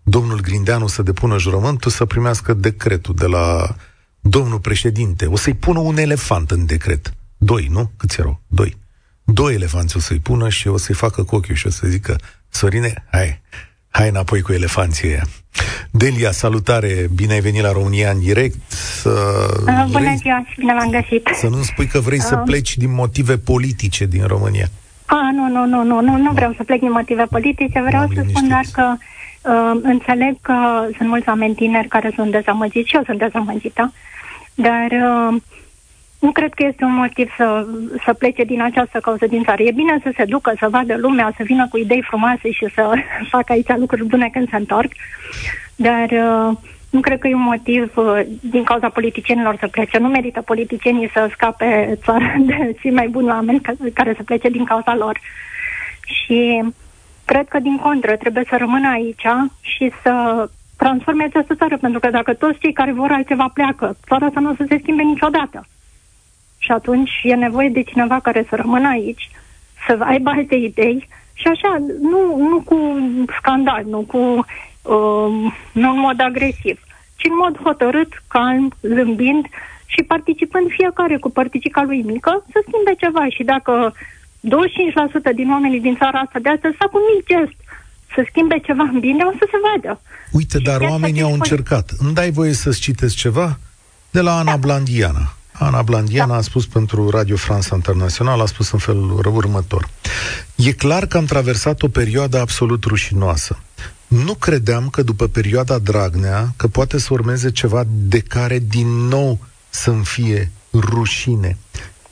[0.08, 3.76] Domnul Grindeanu să depună jurământul, să primească decretul de la
[4.20, 5.26] domnul președinte.
[5.26, 7.14] O să-i pună un elefant în decret.
[7.36, 7.90] Doi, nu?
[7.96, 8.40] Câți erau?
[8.46, 8.76] Doi.
[9.24, 12.16] Doi elefanți o să-i pună și o să-i facă cu ochiul și o să zică
[12.48, 13.40] Sorine, hai,
[13.88, 15.26] hai înapoi cu elefanții ăia.
[15.90, 18.70] Delia, salutare, bine ai venit la România în direct.
[18.70, 21.28] Să uh, Bună vrei, ziua și bine v-am găsit.
[21.34, 22.24] Să nu spui că vrei uh.
[22.24, 24.68] să pleci din motive politice din România.
[25.06, 28.24] Ah, nu, nu, nu, nu, nu, nu vreau să plec din motive politice, vreau să
[28.28, 28.96] spun doar că
[29.46, 33.92] uh, înțeleg că sunt mulți oameni tineri care sunt dezamăgiți și eu sunt dezamăgită,
[34.54, 35.40] dar uh,
[36.18, 37.66] nu cred că este un motiv să,
[38.04, 39.62] să plece din această cauză din țară.
[39.62, 42.92] E bine să se ducă, să vadă lumea, să vină cu idei frumoase și să
[43.34, 44.92] facă aici lucruri bune când se întorc,
[45.76, 46.56] dar uh,
[46.90, 49.98] nu cred că e un motiv uh, din cauza politicienilor să plece.
[49.98, 53.60] Nu merită politicienii să scape țara de cei mai buni oameni
[53.94, 55.20] care să plece din cauza lor.
[56.04, 56.62] Și
[57.26, 59.26] cred că, din contră, trebuie să rămână aici
[59.60, 60.12] și să
[60.76, 64.50] transforme această țară, pentru că dacă toți cei care vor altceva pleacă, țara asta nu
[64.50, 65.66] o să se schimbe niciodată.
[66.58, 69.30] Și atunci e nevoie de cineva care să rămână aici,
[69.86, 72.76] să aibă alte idei și așa, nu, nu cu
[73.38, 76.80] scandal, nu cu uh, nu în mod agresiv,
[77.16, 79.46] ci în mod hotărât, calm, zâmbind
[79.86, 83.94] și participând fiecare cu părticica lui mică să schimbe ceva și dacă
[84.48, 87.58] 25% din oamenii din țara asta de astăzi fac un mic gest
[88.14, 90.00] să schimbe ceva în bine, o să se vadă.
[90.30, 91.90] Uite, și dar oamenii au încercat.
[91.98, 93.58] Îmi dai voie să-ți citesc ceva?
[94.10, 94.56] De la Ana da.
[94.56, 95.34] Blandiana.
[95.52, 96.36] Ana Blandiana da.
[96.36, 99.88] a spus pentru Radio France Internațional, a spus în felul următor.
[100.54, 103.58] E clar că am traversat o perioadă absolut rușinoasă.
[104.06, 109.38] Nu credeam că după perioada Dragnea, că poate să urmeze ceva de care din nou
[109.68, 111.58] să-mi fie rușine.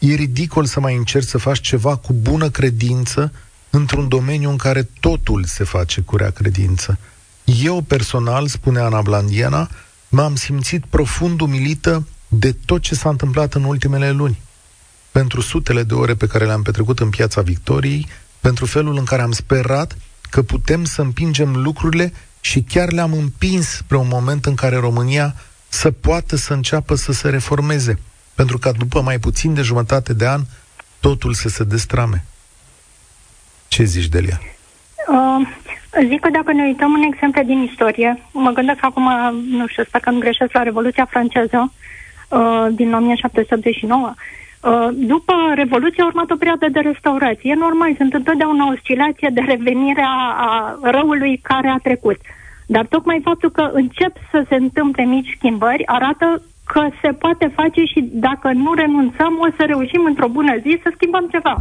[0.06, 3.32] E ridicol să mai încerci să faci ceva cu bună credință
[3.70, 6.98] într-un domeniu în care totul se face cu rea credință.
[7.44, 9.70] Eu personal, spune Ana Blandiana,
[10.08, 14.40] m-am simțit profund umilită de tot ce s-a întâmplat în ultimele luni.
[15.10, 18.08] Pentru sutele de ore pe care le-am petrecut în piața Victoriei,
[18.40, 19.96] pentru felul în care am sperat
[20.30, 25.34] că putem să împingem lucrurile și chiar le-am împins spre un moment în care România
[25.68, 27.98] să poată să înceapă să se reformeze,
[28.34, 30.40] pentru că după mai puțin de jumătate de an
[31.00, 32.24] totul să se destrame.
[33.68, 34.40] Ce zici, Delia?
[35.08, 35.46] Uh,
[36.08, 39.08] zic că dacă ne uităm un exemplu din istorie, mă gândesc acum,
[39.50, 41.72] nu știu, sper că nu greșesc la Revoluția franceză,
[42.28, 44.14] uh, din 1789.
[44.60, 47.50] Uh, după Revoluție a urmat o perioadă de restaurație.
[47.50, 50.18] E normal, sunt întotdeauna o oscilație de revenire a,
[50.48, 52.18] a răului care a trecut.
[52.66, 57.84] Dar tocmai faptul că încep să se întâmple mici schimbări arată că se poate face
[57.84, 61.56] și dacă nu renunțăm, o să reușim într-o bună zi să schimbăm ceva.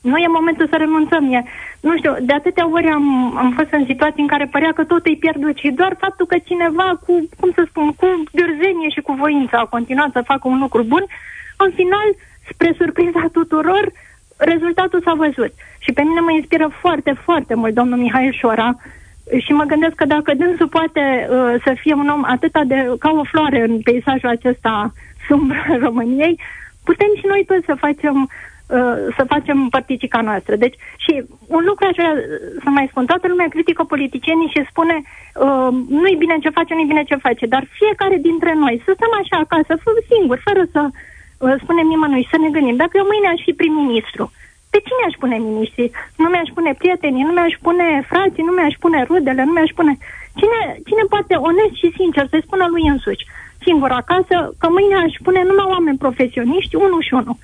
[0.00, 1.32] Nu e momentul să renunțăm.
[1.32, 1.42] E,
[1.80, 5.06] nu știu, de atâtea ori am, am fost în situații în care părea că tot
[5.06, 9.12] e pierdut și doar faptul că cineva cu, cum să spun, cu dârzenie și cu
[9.12, 11.04] voință a continuat să facă un lucru bun,
[11.56, 12.08] în final,
[12.50, 13.92] spre surpriza tuturor,
[14.36, 15.52] rezultatul s-a văzut.
[15.78, 18.76] Și pe mine mă inspiră foarte, foarte mult domnul Mihail Șora
[19.38, 23.10] și mă gândesc că dacă dânsul poate uh, să fie un om atât de ca
[23.10, 24.92] o floare în peisajul acesta
[25.28, 26.40] sumbru României,
[26.84, 28.28] putem și noi toți să facem
[28.66, 30.56] Uh, să facem părticica noastră.
[30.56, 31.12] Deci, și
[31.56, 32.14] un lucru aș vrea
[32.62, 36.92] să mai spun, toată lumea critică politicienii și spune uh, nu-i bine ce face, nu-i
[36.92, 39.72] bine ce face, dar fiecare dintre noi să stăm așa acasă,
[40.10, 42.76] singur, fără să uh, spunem nimănui, să ne gândim.
[42.76, 44.24] Dacă eu mâine aș fi prim-ministru,
[44.76, 45.86] pe cine aș pune miniștri?
[46.20, 49.92] Nu mi-aș pune prietenii, nu mi-aș pune frații, nu mi-aș pune rudele, nu mi-aș pune...
[50.40, 53.28] Cine, cine poate onest și sincer să-i spună lui însuși,
[53.66, 57.36] singur acasă, că mâine aș pune numai oameni profesioniști, unul și unul.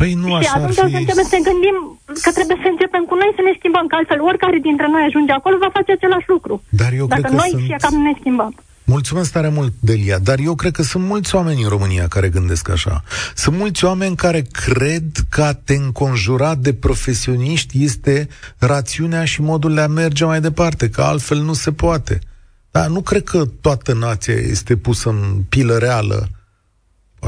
[0.00, 0.94] Păi nu și așa atunci ar fi...
[0.94, 1.76] să începem să gândim
[2.24, 5.32] că trebuie să începem cu noi să ne schimbăm, că altfel oricare dintre noi ajunge
[5.32, 6.54] acolo va face același lucru.
[6.80, 7.64] Dar eu Dacă cred că noi sunt...
[7.68, 8.52] fiecare ne schimbăm.
[8.84, 12.68] Mulțumesc tare mult, Delia, dar eu cred că sunt mulți oameni în România care gândesc
[12.68, 13.04] așa.
[13.34, 19.74] Sunt mulți oameni care cred că a te înconjura de profesioniști este rațiunea și modul
[19.74, 22.18] de a merge mai departe, că altfel nu se poate.
[22.70, 26.28] Dar nu cred că toată nația este pusă în pilă reală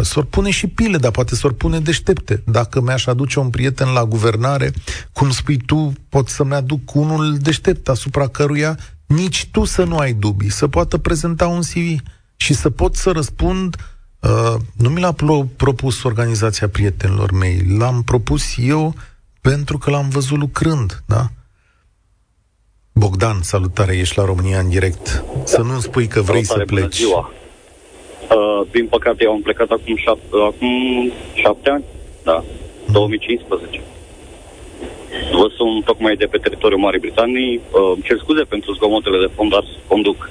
[0.03, 2.43] S-or pune și pile, dar poate s-or pune deștepte.
[2.47, 4.73] Dacă mi-aș aduce un prieten la guvernare,
[5.13, 10.13] cum spui tu, pot să-mi aduc unul deștept asupra căruia nici tu să nu ai
[10.13, 12.03] dubii, să poată prezenta un CV
[12.37, 13.77] și să pot să răspund
[14.23, 15.15] Uh, nu mi l-a
[15.57, 18.95] propus organizația prietenilor mei, l-am propus eu
[19.41, 21.27] pentru că l-am văzut lucrând, da?
[22.93, 25.25] Bogdan, salutare, ești la România în direct.
[25.45, 26.97] Să nu spui că vrei salutare, să pleci.
[26.97, 27.31] Ziua.
[28.31, 31.85] Uh, din păcate, eu am plecat acum șapte, acum șapte ani,
[32.25, 32.45] da,
[32.93, 33.81] 2015.
[35.33, 37.61] Vă sunt tocmai de pe teritoriul Marii Britanii.
[37.71, 40.31] Uh, cer scuze pentru zgomotele de fond, dar conduc.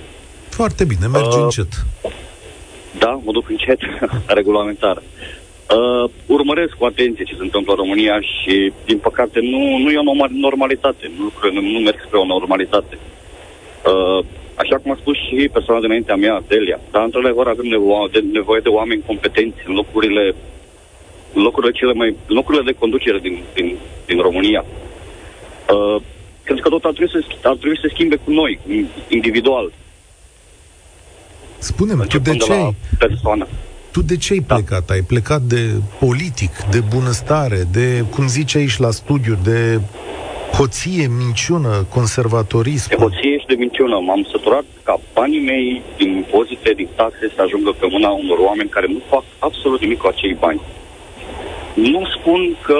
[0.49, 1.71] Foarte bine, mergi uh, încet.
[2.99, 3.79] Da, mă duc încet,
[4.39, 4.97] regulamentar.
[4.97, 9.97] Uh, urmăresc cu atenție ce se întâmplă în România și, din păcate, nu, nu e
[9.97, 11.11] o normalitate.
[11.17, 12.97] Nu, nu, nu merg spre o normalitate.
[13.85, 18.23] Uh, așa cum a spus și persoana dinaintea mea, Delia, dar într-adevăr avem nevo- de,
[18.31, 20.35] nevoie de oameni competenți în locurile, în
[21.41, 24.65] locurile cele mai, în locurile de conducere din, din, din România.
[24.65, 26.01] Uh,
[26.43, 28.59] cred că tot ar trebui, să, ar trebui să schimbe cu noi,
[29.07, 29.71] individual.
[31.57, 33.47] Spune-mi, tu de ce persoană.
[33.91, 34.53] Tu de ce ai da.
[34.55, 34.89] plecat?
[34.89, 39.79] Ai plecat de politic, de bunăstare, de, cum zice aici la studiu, de
[40.57, 42.89] hoție, minciună, conservatorism?
[42.89, 43.95] De hoție și de minciună.
[43.99, 48.69] M-am săturat ca banii mei din impozite, din taxe să ajungă pe mâna unor oameni
[48.69, 50.61] care nu fac absolut nimic cu acei bani.
[51.75, 52.79] Nu spun că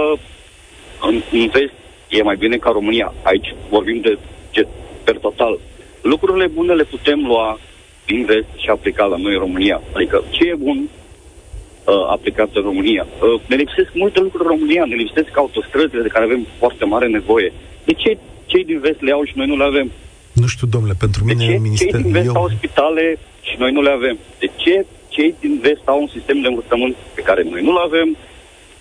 [1.02, 1.74] în, în vest
[2.10, 3.14] e mai bine ca România.
[3.24, 4.18] Aici vorbim de,
[4.54, 4.68] de
[5.04, 5.60] per total.
[6.02, 7.60] Lucrurile bune le putem lua
[8.06, 9.82] din vest și aplica la noi în România.
[9.94, 13.06] Adică ce e bun uh, aplicat în România.
[13.08, 17.08] Uh, ne lipsesc multe lucruri în România, ne lipsesc autostrăzile de care avem foarte mare
[17.08, 17.54] nevoie.
[17.84, 19.92] De ce cei din vest le au și noi nu le avem?
[20.34, 21.92] Nu știu, domnule, pentru mine de ce minister...
[21.92, 22.36] cei din vest eu...
[22.36, 24.18] au spitale și noi nu le avem?
[24.40, 28.08] De ce cei din vest au un sistem de învățământ pe care noi nu-l avem,
[28.12, 28.18] pe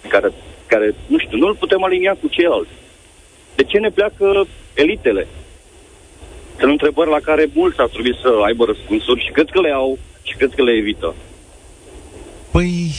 [0.09, 0.33] care,
[0.67, 2.71] care, nu știu, nu-l putem alinia cu ceilalți?
[3.55, 5.27] De ce ne pleacă elitele?
[6.59, 9.99] Sunt întrebări la care mulți ar trebui să aibă răspunsuri și cred că le au
[10.23, 11.15] și cred că le evită.
[12.51, 12.95] Păi,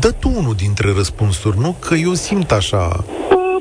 [0.00, 1.76] dă tu unul dintre răspunsuri, nu?
[1.80, 3.04] Că eu simt așa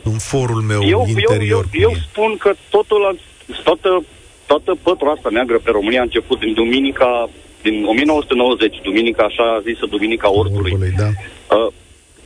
[0.03, 1.65] în forul meu eu, interior.
[1.71, 3.19] Eu, eu, eu spun că totul,
[3.63, 4.03] toată,
[4.45, 7.29] toată pătura asta neagră pe România a început din duminica,
[7.61, 10.71] din 1990, duminica așa zisă, duminica ortului.
[10.71, 11.09] Orbului, da.
[11.55, 11.73] Uh,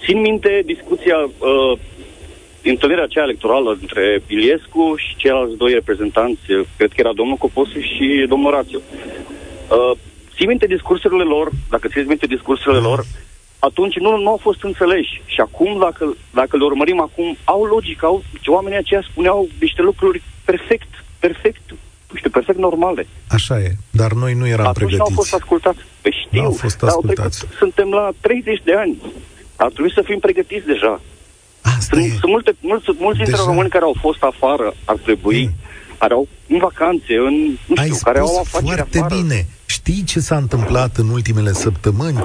[0.05, 1.77] țin minte discuția, uh,
[2.63, 6.41] întâlnirea aceea electorală între Iliescu și ceilalți doi reprezentanți,
[6.77, 8.81] cred că era domnul Coposu și domnul Rațiu.
[8.81, 9.97] Uh,
[10.35, 13.05] ții minte discursurile lor, dacă țineți minte discursurile lor,
[13.59, 15.21] atunci nu, nu au fost înțeleși.
[15.25, 20.21] Și acum, dacă, dacă le urmărim acum, au logică, au, oamenii aceia spuneau niște lucruri
[20.45, 21.61] perfect, perfect,
[22.11, 23.07] nu știu, perfect normale.
[23.27, 24.97] Așa e, dar noi nu eram atunci pregătiți.
[24.97, 25.79] nu au fost ascultați.
[26.01, 27.37] Păi știu, au fost ascultați.
[27.37, 28.97] Trecut, suntem la 30 de ani.
[29.55, 31.01] Ar trebui să fim pregătiți deja.
[31.61, 32.07] Asta sunt, e.
[32.07, 33.45] sunt multe, mulți, mulți dintre deja...
[33.45, 35.53] români care au fost afară, ar trebui, mm.
[35.97, 37.33] care au în vacanțe, în,
[37.65, 39.15] nu știu, Ai care au afaceri foarte afară.
[39.15, 39.45] bine.
[39.65, 42.23] Știi ce s-a întâmplat în ultimele săptămâni?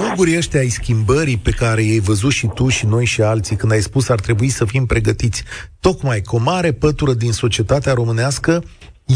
[0.00, 3.72] Mugurii ăștia ai schimbării pe care i-ai văzut și tu și noi și alții când
[3.72, 5.42] ai spus ar trebui să fim pregătiți.
[5.80, 8.62] Tocmai cu o mare pătură din societatea românească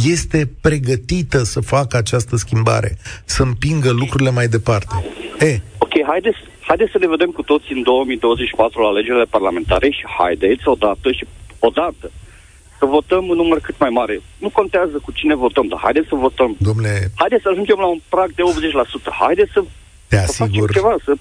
[0.05, 5.05] este pregătită să facă această schimbare, să împingă lucrurile mai departe.
[5.39, 5.61] E.
[5.79, 6.39] Ok, haideți,
[6.71, 11.25] haideți să ne vedem cu toți în 2024 la alegerile parlamentare și haideți odată și
[11.59, 12.07] odată
[12.79, 14.21] să votăm un număr cât mai mare.
[14.39, 16.57] Nu contează cu cine votăm, dar haideți să votăm.
[16.59, 17.11] Domnule...
[17.15, 18.43] Haideți să ajungem la un prag de
[19.03, 19.13] 80%.
[19.21, 19.61] Haideți să,
[20.09, 20.71] Te asigur...
[20.73, 21.13] să ceva, să...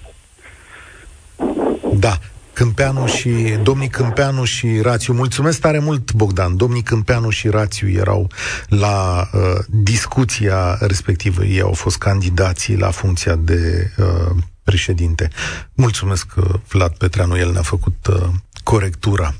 [2.06, 2.12] Da,
[2.52, 3.30] Câmpeanu și
[3.62, 5.12] domnii Câmpeanu și Rațiu.
[5.12, 6.56] Mulțumesc tare mult, Bogdan.
[6.56, 8.26] Domnii Câmpeanu și Rațiu erau
[8.68, 11.44] la uh, discuția respectivă.
[11.44, 14.36] Ei au fost candidații la funcția de uh,
[14.70, 15.28] președinte.
[15.74, 18.28] Mulțumesc, uh, Vlad Petreanu, el ne-a făcut uh,
[18.64, 19.34] corectura.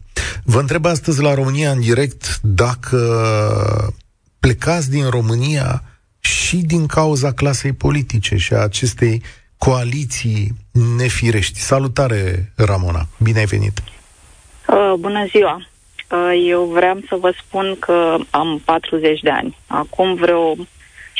[0.44, 3.00] Vă întreb astăzi la România în direct dacă
[4.40, 5.82] plecați din România
[6.20, 9.22] și din cauza clasei politice și a acestei
[9.58, 10.52] coaliții
[10.96, 11.58] nefirești.
[11.58, 13.06] Salutare, Ramona!
[13.18, 13.82] Bine ai venit!
[14.68, 15.56] Uh, bună ziua!
[16.10, 19.56] Uh, eu vreau să vă spun că am 40 de ani.
[19.66, 20.54] Acum vreo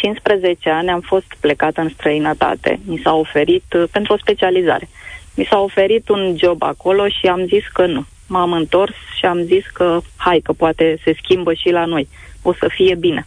[0.01, 2.81] 15 ani am fost plecată în străinătate.
[2.85, 4.89] Mi s-a oferit uh, pentru o specializare.
[5.35, 9.43] Mi s-a oferit un job acolo și am zis că nu m-am întors și am
[9.43, 12.09] zis că hai, că poate se schimbă și la noi.
[12.43, 13.27] O să fie bine.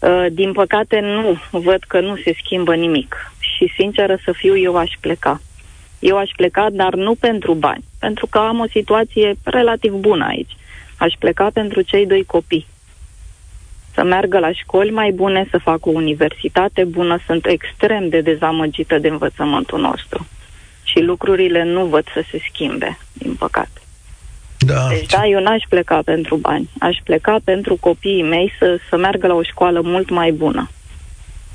[0.00, 1.38] Uh, din păcate, nu.
[1.50, 3.32] Văd că nu se schimbă nimic.
[3.38, 5.40] Și, sinceră să fiu, eu aș pleca.
[5.98, 7.84] Eu aș pleca, dar nu pentru bani.
[7.98, 10.56] Pentru că am o situație relativ bună aici.
[10.98, 12.66] Aș pleca pentru cei doi copii.
[13.98, 17.18] Să meargă la școli mai bune, să facă o universitate bună.
[17.26, 20.26] Sunt extrem de dezamăgită de învățământul nostru.
[20.82, 23.80] Și lucrurile nu văd să se schimbe, din păcate.
[24.58, 24.88] Da.
[24.88, 26.70] Deci, da, eu n-aș pleca pentru bani.
[26.78, 30.70] Aș pleca pentru copiii mei să, să meargă la o școală mult mai bună.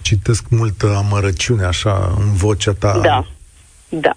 [0.01, 2.99] Citesc multă amărăciune așa în vocea ta.
[3.03, 3.25] Da,
[3.89, 4.13] da.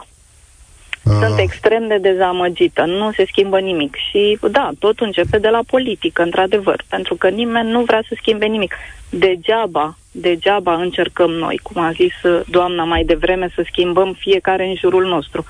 [1.08, 1.42] Sunt ah.
[1.42, 3.94] extrem de dezamăgită, nu se schimbă nimic.
[3.94, 8.46] Și da, totul începe de la politică, într-adevăr, pentru că nimeni nu vrea să schimbe
[8.46, 8.74] nimic.
[9.10, 14.74] Degeaba, degeaba încercăm noi, cum a zis uh, doamna mai devreme, să schimbăm fiecare în
[14.74, 15.44] jurul nostru.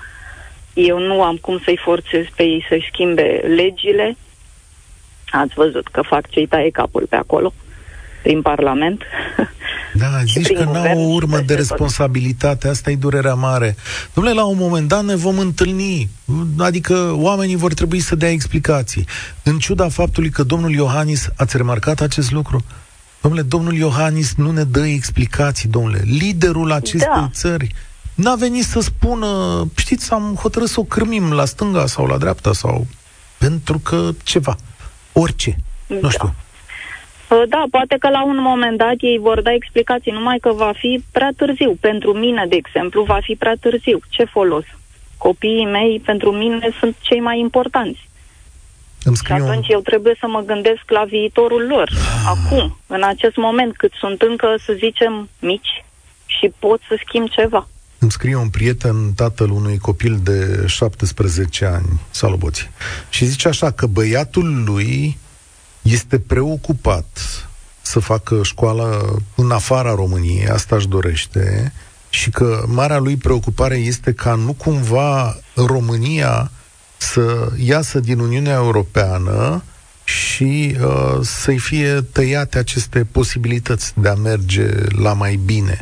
[0.73, 4.17] Eu nu am cum să-i forțez pe ei să-și schimbe legile.
[5.29, 7.53] Ați văzut că fac cei taie capul pe acolo,
[8.23, 9.03] prin Parlament.
[9.97, 13.75] Da, zici că n-au o urmă de responsabilitate, asta e durerea mare.
[14.13, 16.09] Domnule, la un moment dat ne vom întâlni,
[16.57, 19.05] adică oamenii vor trebui să dea explicații.
[19.43, 22.63] În ciuda faptului că domnul Iohannis, ați remarcat acest lucru?
[23.21, 26.01] Domnule, domnul Iohannis nu ne dă explicații, domnule.
[26.05, 27.29] Liderul acestei da.
[27.33, 27.75] țări
[28.17, 29.27] n-a venit să spună,
[29.75, 32.87] știți, am hotărât să o cârmim la stânga sau la dreapta sau
[33.37, 34.55] pentru că ceva,
[35.13, 35.57] orice,
[35.87, 35.95] da.
[36.01, 36.35] nu știu.
[37.29, 40.71] Uh, da, poate că la un moment dat ei vor da explicații, numai că va
[40.75, 41.77] fi prea târziu.
[41.79, 43.99] Pentru mine, de exemplu, va fi prea târziu.
[44.09, 44.65] Ce folos?
[45.17, 48.09] Copiii mei, pentru mine, sunt cei mai importanți.
[49.03, 51.91] Îmi și atunci eu trebuie să mă gândesc la viitorul lor.
[52.25, 55.85] Acum, în acest moment, cât sunt încă, să zicem, mici
[56.25, 57.67] și pot să schimb ceva.
[57.99, 62.69] Îmi scrie un prieten, tatăl unui copil de 17 ani, Saloboți,
[63.09, 65.17] și zice așa că băiatul lui
[65.91, 67.05] este preocupat
[67.81, 71.73] să facă școală în afara României, asta își dorește,
[72.09, 76.51] și că marea lui preocupare este ca nu cumva România
[76.97, 79.63] să iasă din Uniunea Europeană
[80.03, 84.69] și uh, să-i fie tăiate aceste posibilități de a merge
[85.01, 85.77] la mai bine.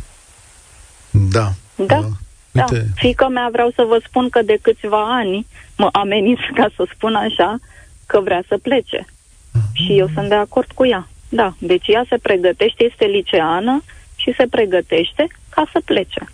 [1.11, 1.53] Da.
[1.75, 1.97] Da.
[1.97, 2.05] Uh,
[2.51, 2.77] uite.
[2.77, 2.91] Da.
[2.95, 7.15] Fica mea vreau să vă spun că de câțiva ani mă amenință, ca să spun
[7.15, 7.57] așa,
[8.05, 9.05] că vrea să plece.
[9.83, 11.07] Și eu sunt de acord cu ea.
[11.29, 13.83] Da, deci ea se pregătește, este liceană
[14.15, 16.29] și se pregătește ca să plece.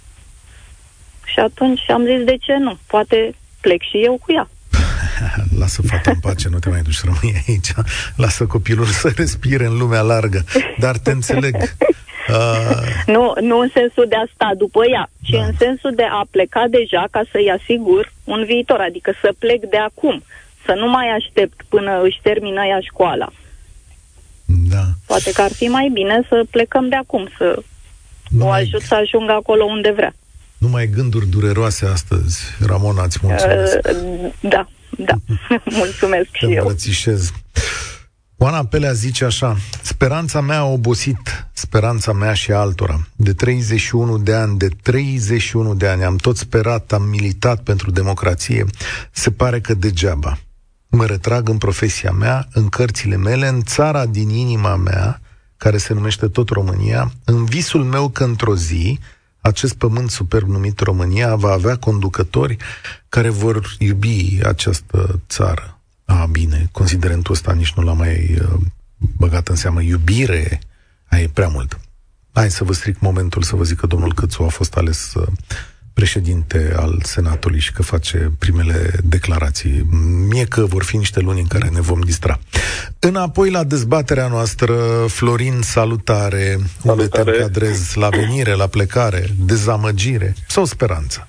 [1.25, 2.77] Și atunci am zis, de ce nu?
[2.87, 4.49] Poate plec și eu cu ea.
[5.59, 7.71] Lasă fata în pace, nu te mai duci să rămâi aici.
[8.15, 10.43] Lasă copilul să respire în lumea largă.
[10.77, 11.55] Dar te înțeleg.
[11.55, 12.99] Uh...
[13.15, 15.45] Nu, nu în sensul de a sta după ea, ci da.
[15.45, 19.77] în sensul de a pleca deja ca să-i asigur un viitor, adică să plec de
[19.77, 20.23] acum
[20.65, 23.31] să nu mai aștept până își termină ea școala.
[24.45, 24.83] Da.
[25.05, 27.63] Poate că ar fi mai bine să plecăm de acum, să
[28.29, 30.13] nu o ajut să ajungă acolo unde vrea.
[30.57, 33.75] Nu mai gânduri dureroase astăzi, Ramona, îți mulțumesc.
[33.75, 35.13] Uh, da, da,
[35.81, 36.61] mulțumesc Te și eu.
[36.61, 37.31] îmbrățișez.
[38.37, 43.07] Oana Pelea zice așa, speranța mea a obosit, speranța mea și altora.
[43.15, 48.65] De 31 de ani, de 31 de ani am tot sperat, am militat pentru democrație.
[49.11, 50.37] Se pare că degeaba
[50.91, 55.21] mă retrag în profesia mea, în cărțile mele, în țara din inima mea,
[55.57, 58.99] care se numește tot România, în visul meu că într-o zi
[59.41, 62.57] acest pământ superb numit România va avea conducători
[63.09, 65.79] care vor iubi această țară.
[66.05, 68.59] A, bine, considerentul ăsta nici nu l-am mai uh,
[69.17, 69.81] băgat în seamă.
[69.81, 70.61] Iubire,
[71.09, 71.79] aia e prea mult.
[72.31, 75.27] Hai să vă stric momentul să vă zic că domnul Câțu a fost ales uh,
[75.93, 79.85] președinte al Senatului și că face primele declarații.
[80.29, 82.39] Mie că vor fi niște luni în care ne vom distra.
[82.99, 84.73] Înapoi la dezbaterea noastră,
[85.07, 86.57] Florin, salutare.
[86.57, 86.57] salutare.
[86.83, 87.97] Unde te încadrezi?
[87.97, 91.27] La venire, la plecare, dezamăgire sau speranță?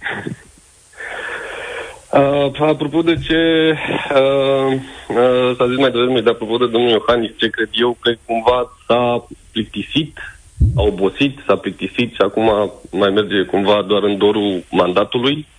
[2.13, 3.73] Uh, apropo de ce
[4.15, 4.73] uh,
[5.09, 8.73] uh, s-a zis mai devreme, de apropo de domnul Iohannis, ce cred eu, că cumva
[8.87, 10.19] s-a plictisit
[10.77, 15.47] a obosit, s-a plictisit și acum mai merge cumva doar în dorul mandatului.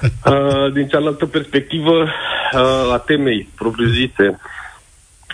[0.00, 4.38] Uh, din cealaltă perspectivă, uh, a temei propriu-zise,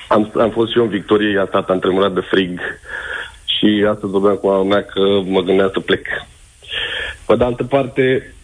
[0.09, 2.61] am, am fost și eu în victorie, i-a stat, am tremurat de frig
[3.45, 6.07] și astăzi vorbeam cu mama mea că mă gândeam să plec.
[7.27, 8.35] Pe de altă parte,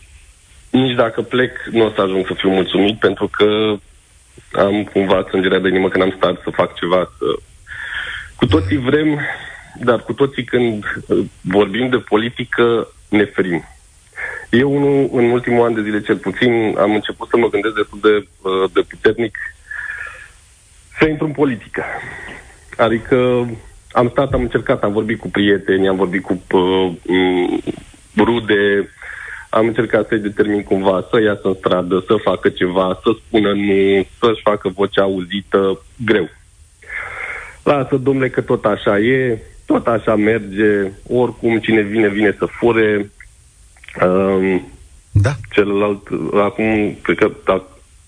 [0.71, 3.75] nici dacă plec, nu o să ajung să fiu mulțumit, pentru că
[4.53, 7.13] am cumva sângerea de inimă când am stat să fac ceva.
[7.19, 7.25] Să...
[8.37, 9.21] Cu toții vrem
[9.83, 13.65] dar cu toții când uh, vorbim de politică ne ferim.
[14.51, 17.99] Eu, unul, în ultimul an de zile cel puțin, am început să mă gândesc destul
[18.03, 19.39] de, uh, de puternic
[20.99, 21.85] să intru în politică.
[22.77, 23.49] Adică
[23.93, 27.61] am stat, am încercat, am vorbit cu prieteni, am vorbit cu uh, mm,
[28.17, 28.91] rude,
[29.51, 34.07] am încercat să-i determin cumva să iasă în stradă, să facă ceva, să spună nu,
[34.21, 36.29] să-și facă vocea auzită, greu.
[37.63, 39.39] Lasă, domnule, că tot așa e,
[39.71, 43.11] tot așa merge, oricum cine vine, vine să fure.
[44.03, 44.73] Um,
[45.11, 45.33] da.
[45.51, 47.63] Celălalt, acum, cred că a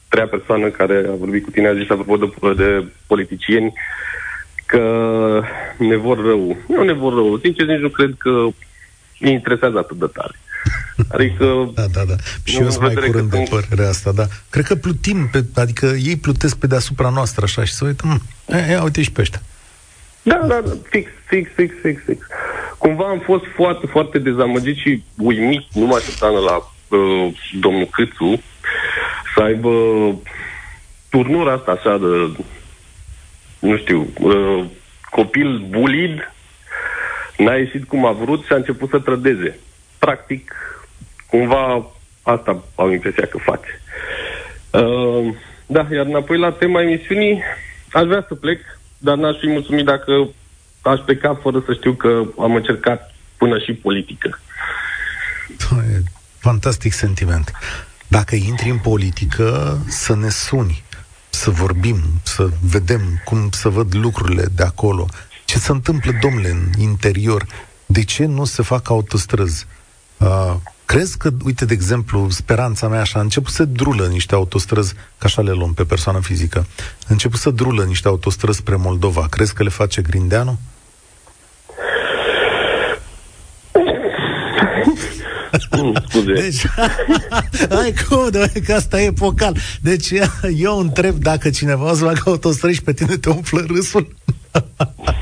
[0.09, 3.73] treia persoană care a vorbit cu tine a zis apropo de, de politicieni,
[4.67, 4.85] că
[5.79, 6.57] ne vor rău.
[6.69, 7.39] Nu ne vor rău.
[7.39, 8.29] Sincer, nici nu cred că
[9.21, 10.35] îi interesează atât de tare.
[11.15, 11.71] Adică...
[11.75, 12.15] Da, da, da.
[12.45, 14.27] Și eu sunt mai curând de părerea asta, da.
[14.51, 18.69] Cred că plutim, pe, adică ei plutesc pe deasupra noastră așa și să uită, mh,
[18.69, 19.43] ia, uite și pe ăștia.
[20.23, 22.27] Da, da, fix, fix, fix, fix, fix.
[22.79, 28.43] Cumva am fost foarte, foarte dezamăgit și uimit, nu mă așteptam la uh, domnul Câțu
[29.35, 29.71] să aibă
[31.11, 32.43] turnura asta așa de,
[33.59, 34.65] nu știu, uh,
[35.11, 36.33] copil bulid,
[37.37, 39.59] n-a ieșit cum a vrut și a început să trădeze.
[39.99, 40.55] Practic,
[41.27, 41.87] cumva
[42.23, 43.81] asta am impresia că face.
[44.71, 45.35] Uh,
[45.67, 47.43] da, iar înapoi la tema emisiunii,
[47.93, 48.61] aș vrea să plec,
[48.99, 50.29] dar n-aș fi mulțumit dacă
[50.83, 54.41] aș pleca fără să știu că am încercat până și politică.
[55.59, 56.03] E
[56.39, 57.53] fantastic sentiment.
[58.09, 60.83] Dacă intri în politică, să ne suni,
[61.31, 65.07] să vorbim, să vedem cum să văd lucrurile de acolo.
[65.45, 67.47] Ce se întâmplă, domnule, în interior?
[67.87, 69.67] De ce nu se fac autostrăzi?
[70.17, 70.55] Uh,
[70.85, 75.25] Crezi că, uite, de exemplu, speranța mea așa, a început să drulă niște autostrăzi, ca
[75.25, 76.67] așa le luăm pe persoană fizică,
[77.01, 79.27] a început să drulă niște autostrăzi spre Moldova.
[79.31, 80.59] Crezi că le face Grindeanu?
[86.25, 86.67] Deci,
[87.71, 89.57] hai cum, de, că asta e epocal.
[89.81, 90.11] Deci,
[90.57, 94.15] eu întreb dacă cineva o să facă autostrăzi și pe tine te umflă râsul.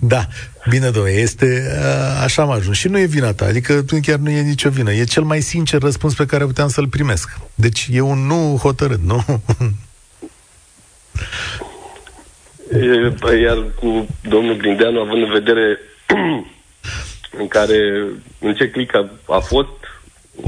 [0.00, 0.26] da,
[0.68, 1.78] Bine, domnule, este
[2.22, 2.76] așa am ajuns.
[2.76, 4.92] Și nu e vina ta, adică chiar nu e nicio vină.
[4.92, 7.38] E cel mai sincer răspuns pe care puteam să-l primesc.
[7.54, 9.24] Deci e un nu hotărât, nu?
[13.42, 15.78] Iar cu domnul Grindeanu, având în vedere
[17.40, 18.04] în care,
[18.38, 19.68] în ce clic a, a fost,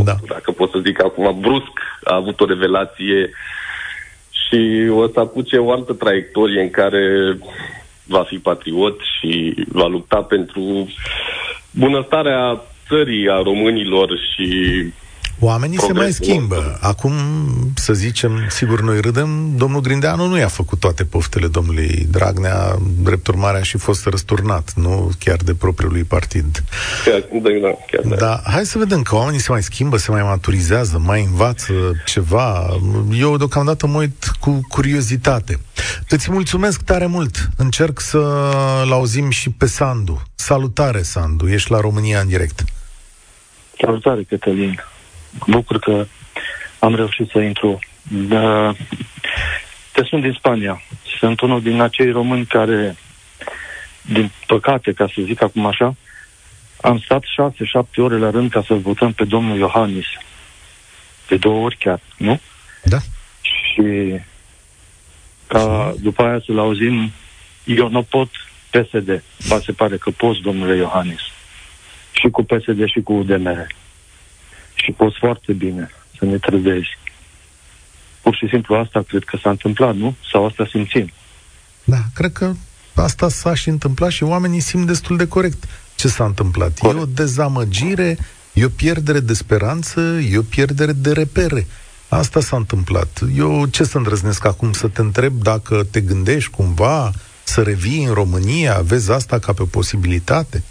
[0.05, 0.15] da.
[0.29, 1.73] dacă pot să zic acum, brusc
[2.05, 3.31] a avut o revelație
[4.31, 7.37] și o să apuce o altă traiectorie în care
[8.07, 10.89] va fi patriot și va lupta pentru
[11.71, 14.49] bunăstarea țării, a românilor și
[15.39, 16.79] Oamenii se mai schimbă.
[16.81, 17.13] Acum,
[17.75, 23.27] să zicem, sigur noi râdem, domnul Grindeanu nu i-a făcut toate poftele domnului Dragnea, drept
[23.27, 26.65] urmare a și fost răsturnat, nu chiar de propriului partid.
[27.05, 28.17] Chiar, da, da, chiar da.
[28.17, 31.73] Dar hai să vedem că oamenii se mai schimbă, se mai maturizează, mai învață
[32.05, 32.77] ceva.
[33.19, 35.59] Eu deocamdată mă uit cu curiozitate.
[36.09, 37.49] Îți mulțumesc tare mult.
[37.57, 40.23] Încerc să-l auzim și pe Sandu.
[40.35, 41.49] Salutare, Sandu.
[41.49, 42.65] Ești la România în direct.
[43.79, 44.81] Salutare, Cătălin
[45.47, 46.07] bucur că
[46.79, 47.79] am reușit să intru.
[48.03, 48.73] Da,
[49.93, 50.83] te sunt din Spania.
[51.19, 52.97] Sunt unul din acei români care,
[54.03, 55.95] din păcate, ca să zic acum așa,
[56.81, 60.07] am stat șase, șapte ore la rând ca să-l votăm pe domnul Iohannis.
[61.29, 62.41] De două ori chiar, nu?
[62.83, 62.99] Da.
[63.41, 64.21] Și
[65.47, 67.13] ca după aia să-l auzim,
[67.65, 68.29] eu nu pot
[68.71, 69.23] PSD.
[69.49, 71.21] Ba se pare că poți, domnule Iohannis.
[72.11, 73.67] Și cu PSD și cu UDMR
[74.87, 76.99] și poți foarte bine să ne trădezi.
[78.23, 80.15] Pur și simplu asta cred că s-a întâmplat, nu?
[80.31, 81.11] Sau asta simțim?
[81.85, 82.53] Da, cred că
[82.95, 85.65] asta s-a și întâmplat și oamenii simt destul de corect
[85.95, 86.79] ce s-a întâmplat.
[86.79, 86.99] Corect.
[86.99, 88.19] E o dezamăgire,
[88.53, 91.67] e o pierdere de speranță, e o pierdere de repere.
[92.09, 93.21] Asta s-a întâmplat.
[93.37, 97.11] Eu ce să îndrăznesc acum să te întreb dacă te gândești cumva
[97.45, 100.63] să revii în România, vezi asta ca pe posibilitate?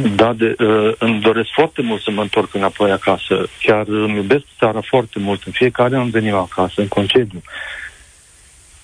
[0.00, 3.48] Da, de, uh, îmi doresc foarte mult să mă întorc înapoi acasă.
[3.62, 5.42] Chiar îmi iubesc țara foarte mult.
[5.42, 7.42] În fiecare an venim acasă, în concediu.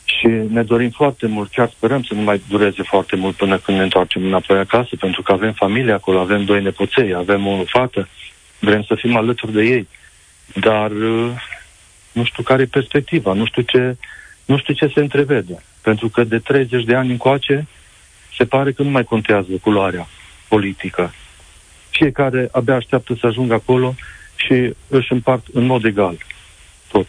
[0.05, 3.77] Și ne dorim foarte mult, chiar sperăm să nu mai dureze foarte mult până când
[3.77, 8.09] ne întoarcem înapoi acasă, pentru că avem familie acolo, avem doi nepoței, avem o fată,
[8.59, 9.89] vrem să fim alături de ei.
[10.55, 11.31] Dar uh,
[12.13, 13.97] nu știu care e perspectiva, nu știu ce,
[14.45, 15.63] nu știu ce se întrevede.
[15.83, 17.67] Pentru că de 30 de ani încoace
[18.37, 20.09] se pare că nu mai contează culoarea
[20.49, 21.12] politică.
[21.90, 23.94] Fiecare abia așteaptă să ajungă acolo
[24.34, 26.16] și își împart în mod egal
[26.88, 27.07] tot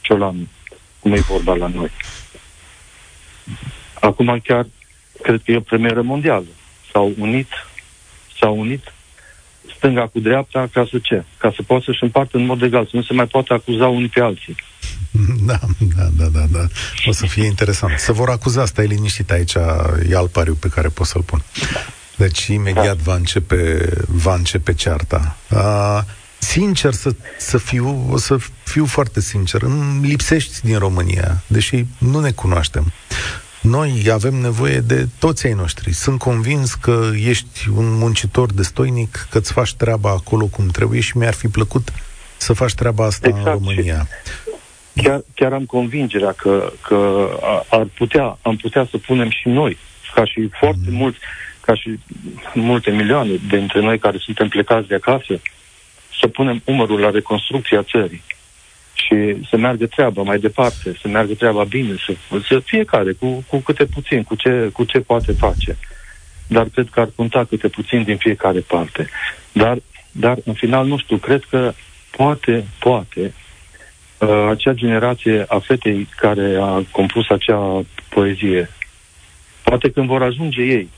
[0.00, 0.48] ciolanul,
[1.00, 1.90] cum e vorba la noi.
[4.00, 4.66] Acum chiar
[5.22, 6.46] cred că e o premieră mondială.
[6.92, 7.48] S-au unit,
[8.38, 8.92] s-au unit
[9.76, 11.24] stânga cu dreapta ca să ce?
[11.38, 14.08] Ca să poată să-și împartă în mod egal, să nu se mai poată acuza unii
[14.08, 14.56] pe alții.
[15.46, 15.58] Da,
[15.96, 16.66] da, da, da, da.
[17.06, 17.98] O să fie interesant.
[17.98, 19.54] Să vor acuza, stai liniștit aici,
[20.08, 21.42] e alt pariu pe care pot să-l pun.
[22.18, 23.02] Deci imediat da.
[23.02, 25.36] va, începe, va începe cearta.
[25.50, 26.00] Uh,
[26.38, 32.20] sincer să, să fiu, o să fiu foarte sincer, îmi lipsești din România, deși nu
[32.20, 32.92] ne cunoaștem.
[33.60, 35.92] Noi avem nevoie de toți ai noștri.
[35.92, 41.16] Sunt convins că ești un muncitor destoinic, că îți faci treaba acolo cum trebuie și
[41.16, 41.92] mi-ar fi plăcut
[42.36, 43.46] să faci treaba asta exact.
[43.46, 44.08] în România.
[44.94, 47.28] chiar, chiar am convingerea că, că
[47.70, 49.78] ar putea, am putea să punem și noi,
[50.14, 50.96] ca și foarte mm.
[50.96, 51.18] mulți,
[51.68, 51.98] ca și
[52.54, 55.40] multe milioane dintre noi care suntem plecați de acasă,
[56.20, 58.22] să punem umărul la reconstrucția țării
[58.92, 62.12] și să meargă treaba mai departe, să meargă treaba bine, să,
[62.48, 65.76] să fiecare cu, cu câte puțin, cu ce, cu ce poate face.
[66.46, 69.08] Dar cred că ar conta câte puțin din fiecare parte.
[69.52, 69.78] Dar,
[70.12, 71.72] dar în final, nu știu, cred că
[72.10, 73.34] poate, poate,
[74.18, 78.70] uh, acea generație a fetei care a compus acea poezie,
[79.62, 80.88] poate când vor ajunge ei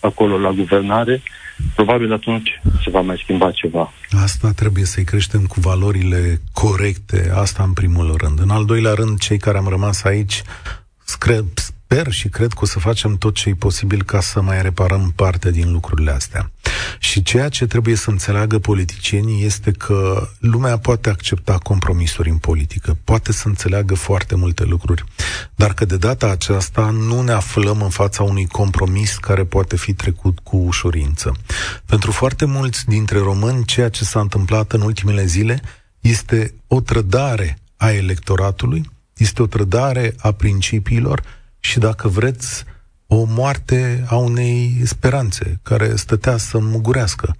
[0.00, 1.22] acolo la guvernare,
[1.74, 3.92] probabil atunci se va mai schimba ceva.
[4.22, 8.40] Asta trebuie să-i creștem cu valorile corecte, asta în primul rând.
[8.40, 10.42] În al doilea rând, cei care am rămas aici,
[11.90, 15.12] sper și cred că o să facem tot ce e posibil ca să mai reparăm
[15.16, 16.50] parte din lucrurile astea.
[16.98, 22.96] Și ceea ce trebuie să înțeleagă politicienii este că lumea poate accepta compromisuri în politică,
[23.04, 25.04] poate să înțeleagă foarte multe lucruri,
[25.54, 29.94] dar că de data aceasta nu ne aflăm în fața unui compromis care poate fi
[29.94, 31.32] trecut cu ușurință.
[31.86, 35.60] Pentru foarte mulți dintre români, ceea ce s-a întâmplat în ultimele zile
[36.00, 41.22] este o trădare a electoratului, este o trădare a principiilor
[41.60, 42.64] și, dacă vreți,
[43.06, 47.36] o moarte a unei speranțe care stătea să mugurească.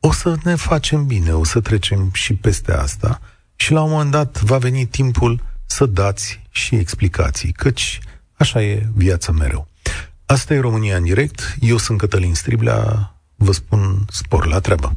[0.00, 3.20] O să ne facem bine, o să trecem și peste asta
[3.56, 7.98] și la un moment dat va veni timpul să dați și explicații, căci
[8.34, 9.68] așa e viața mereu.
[10.26, 14.96] Asta e România în direct, eu sunt Cătălin Striblea, vă spun spor la treabă.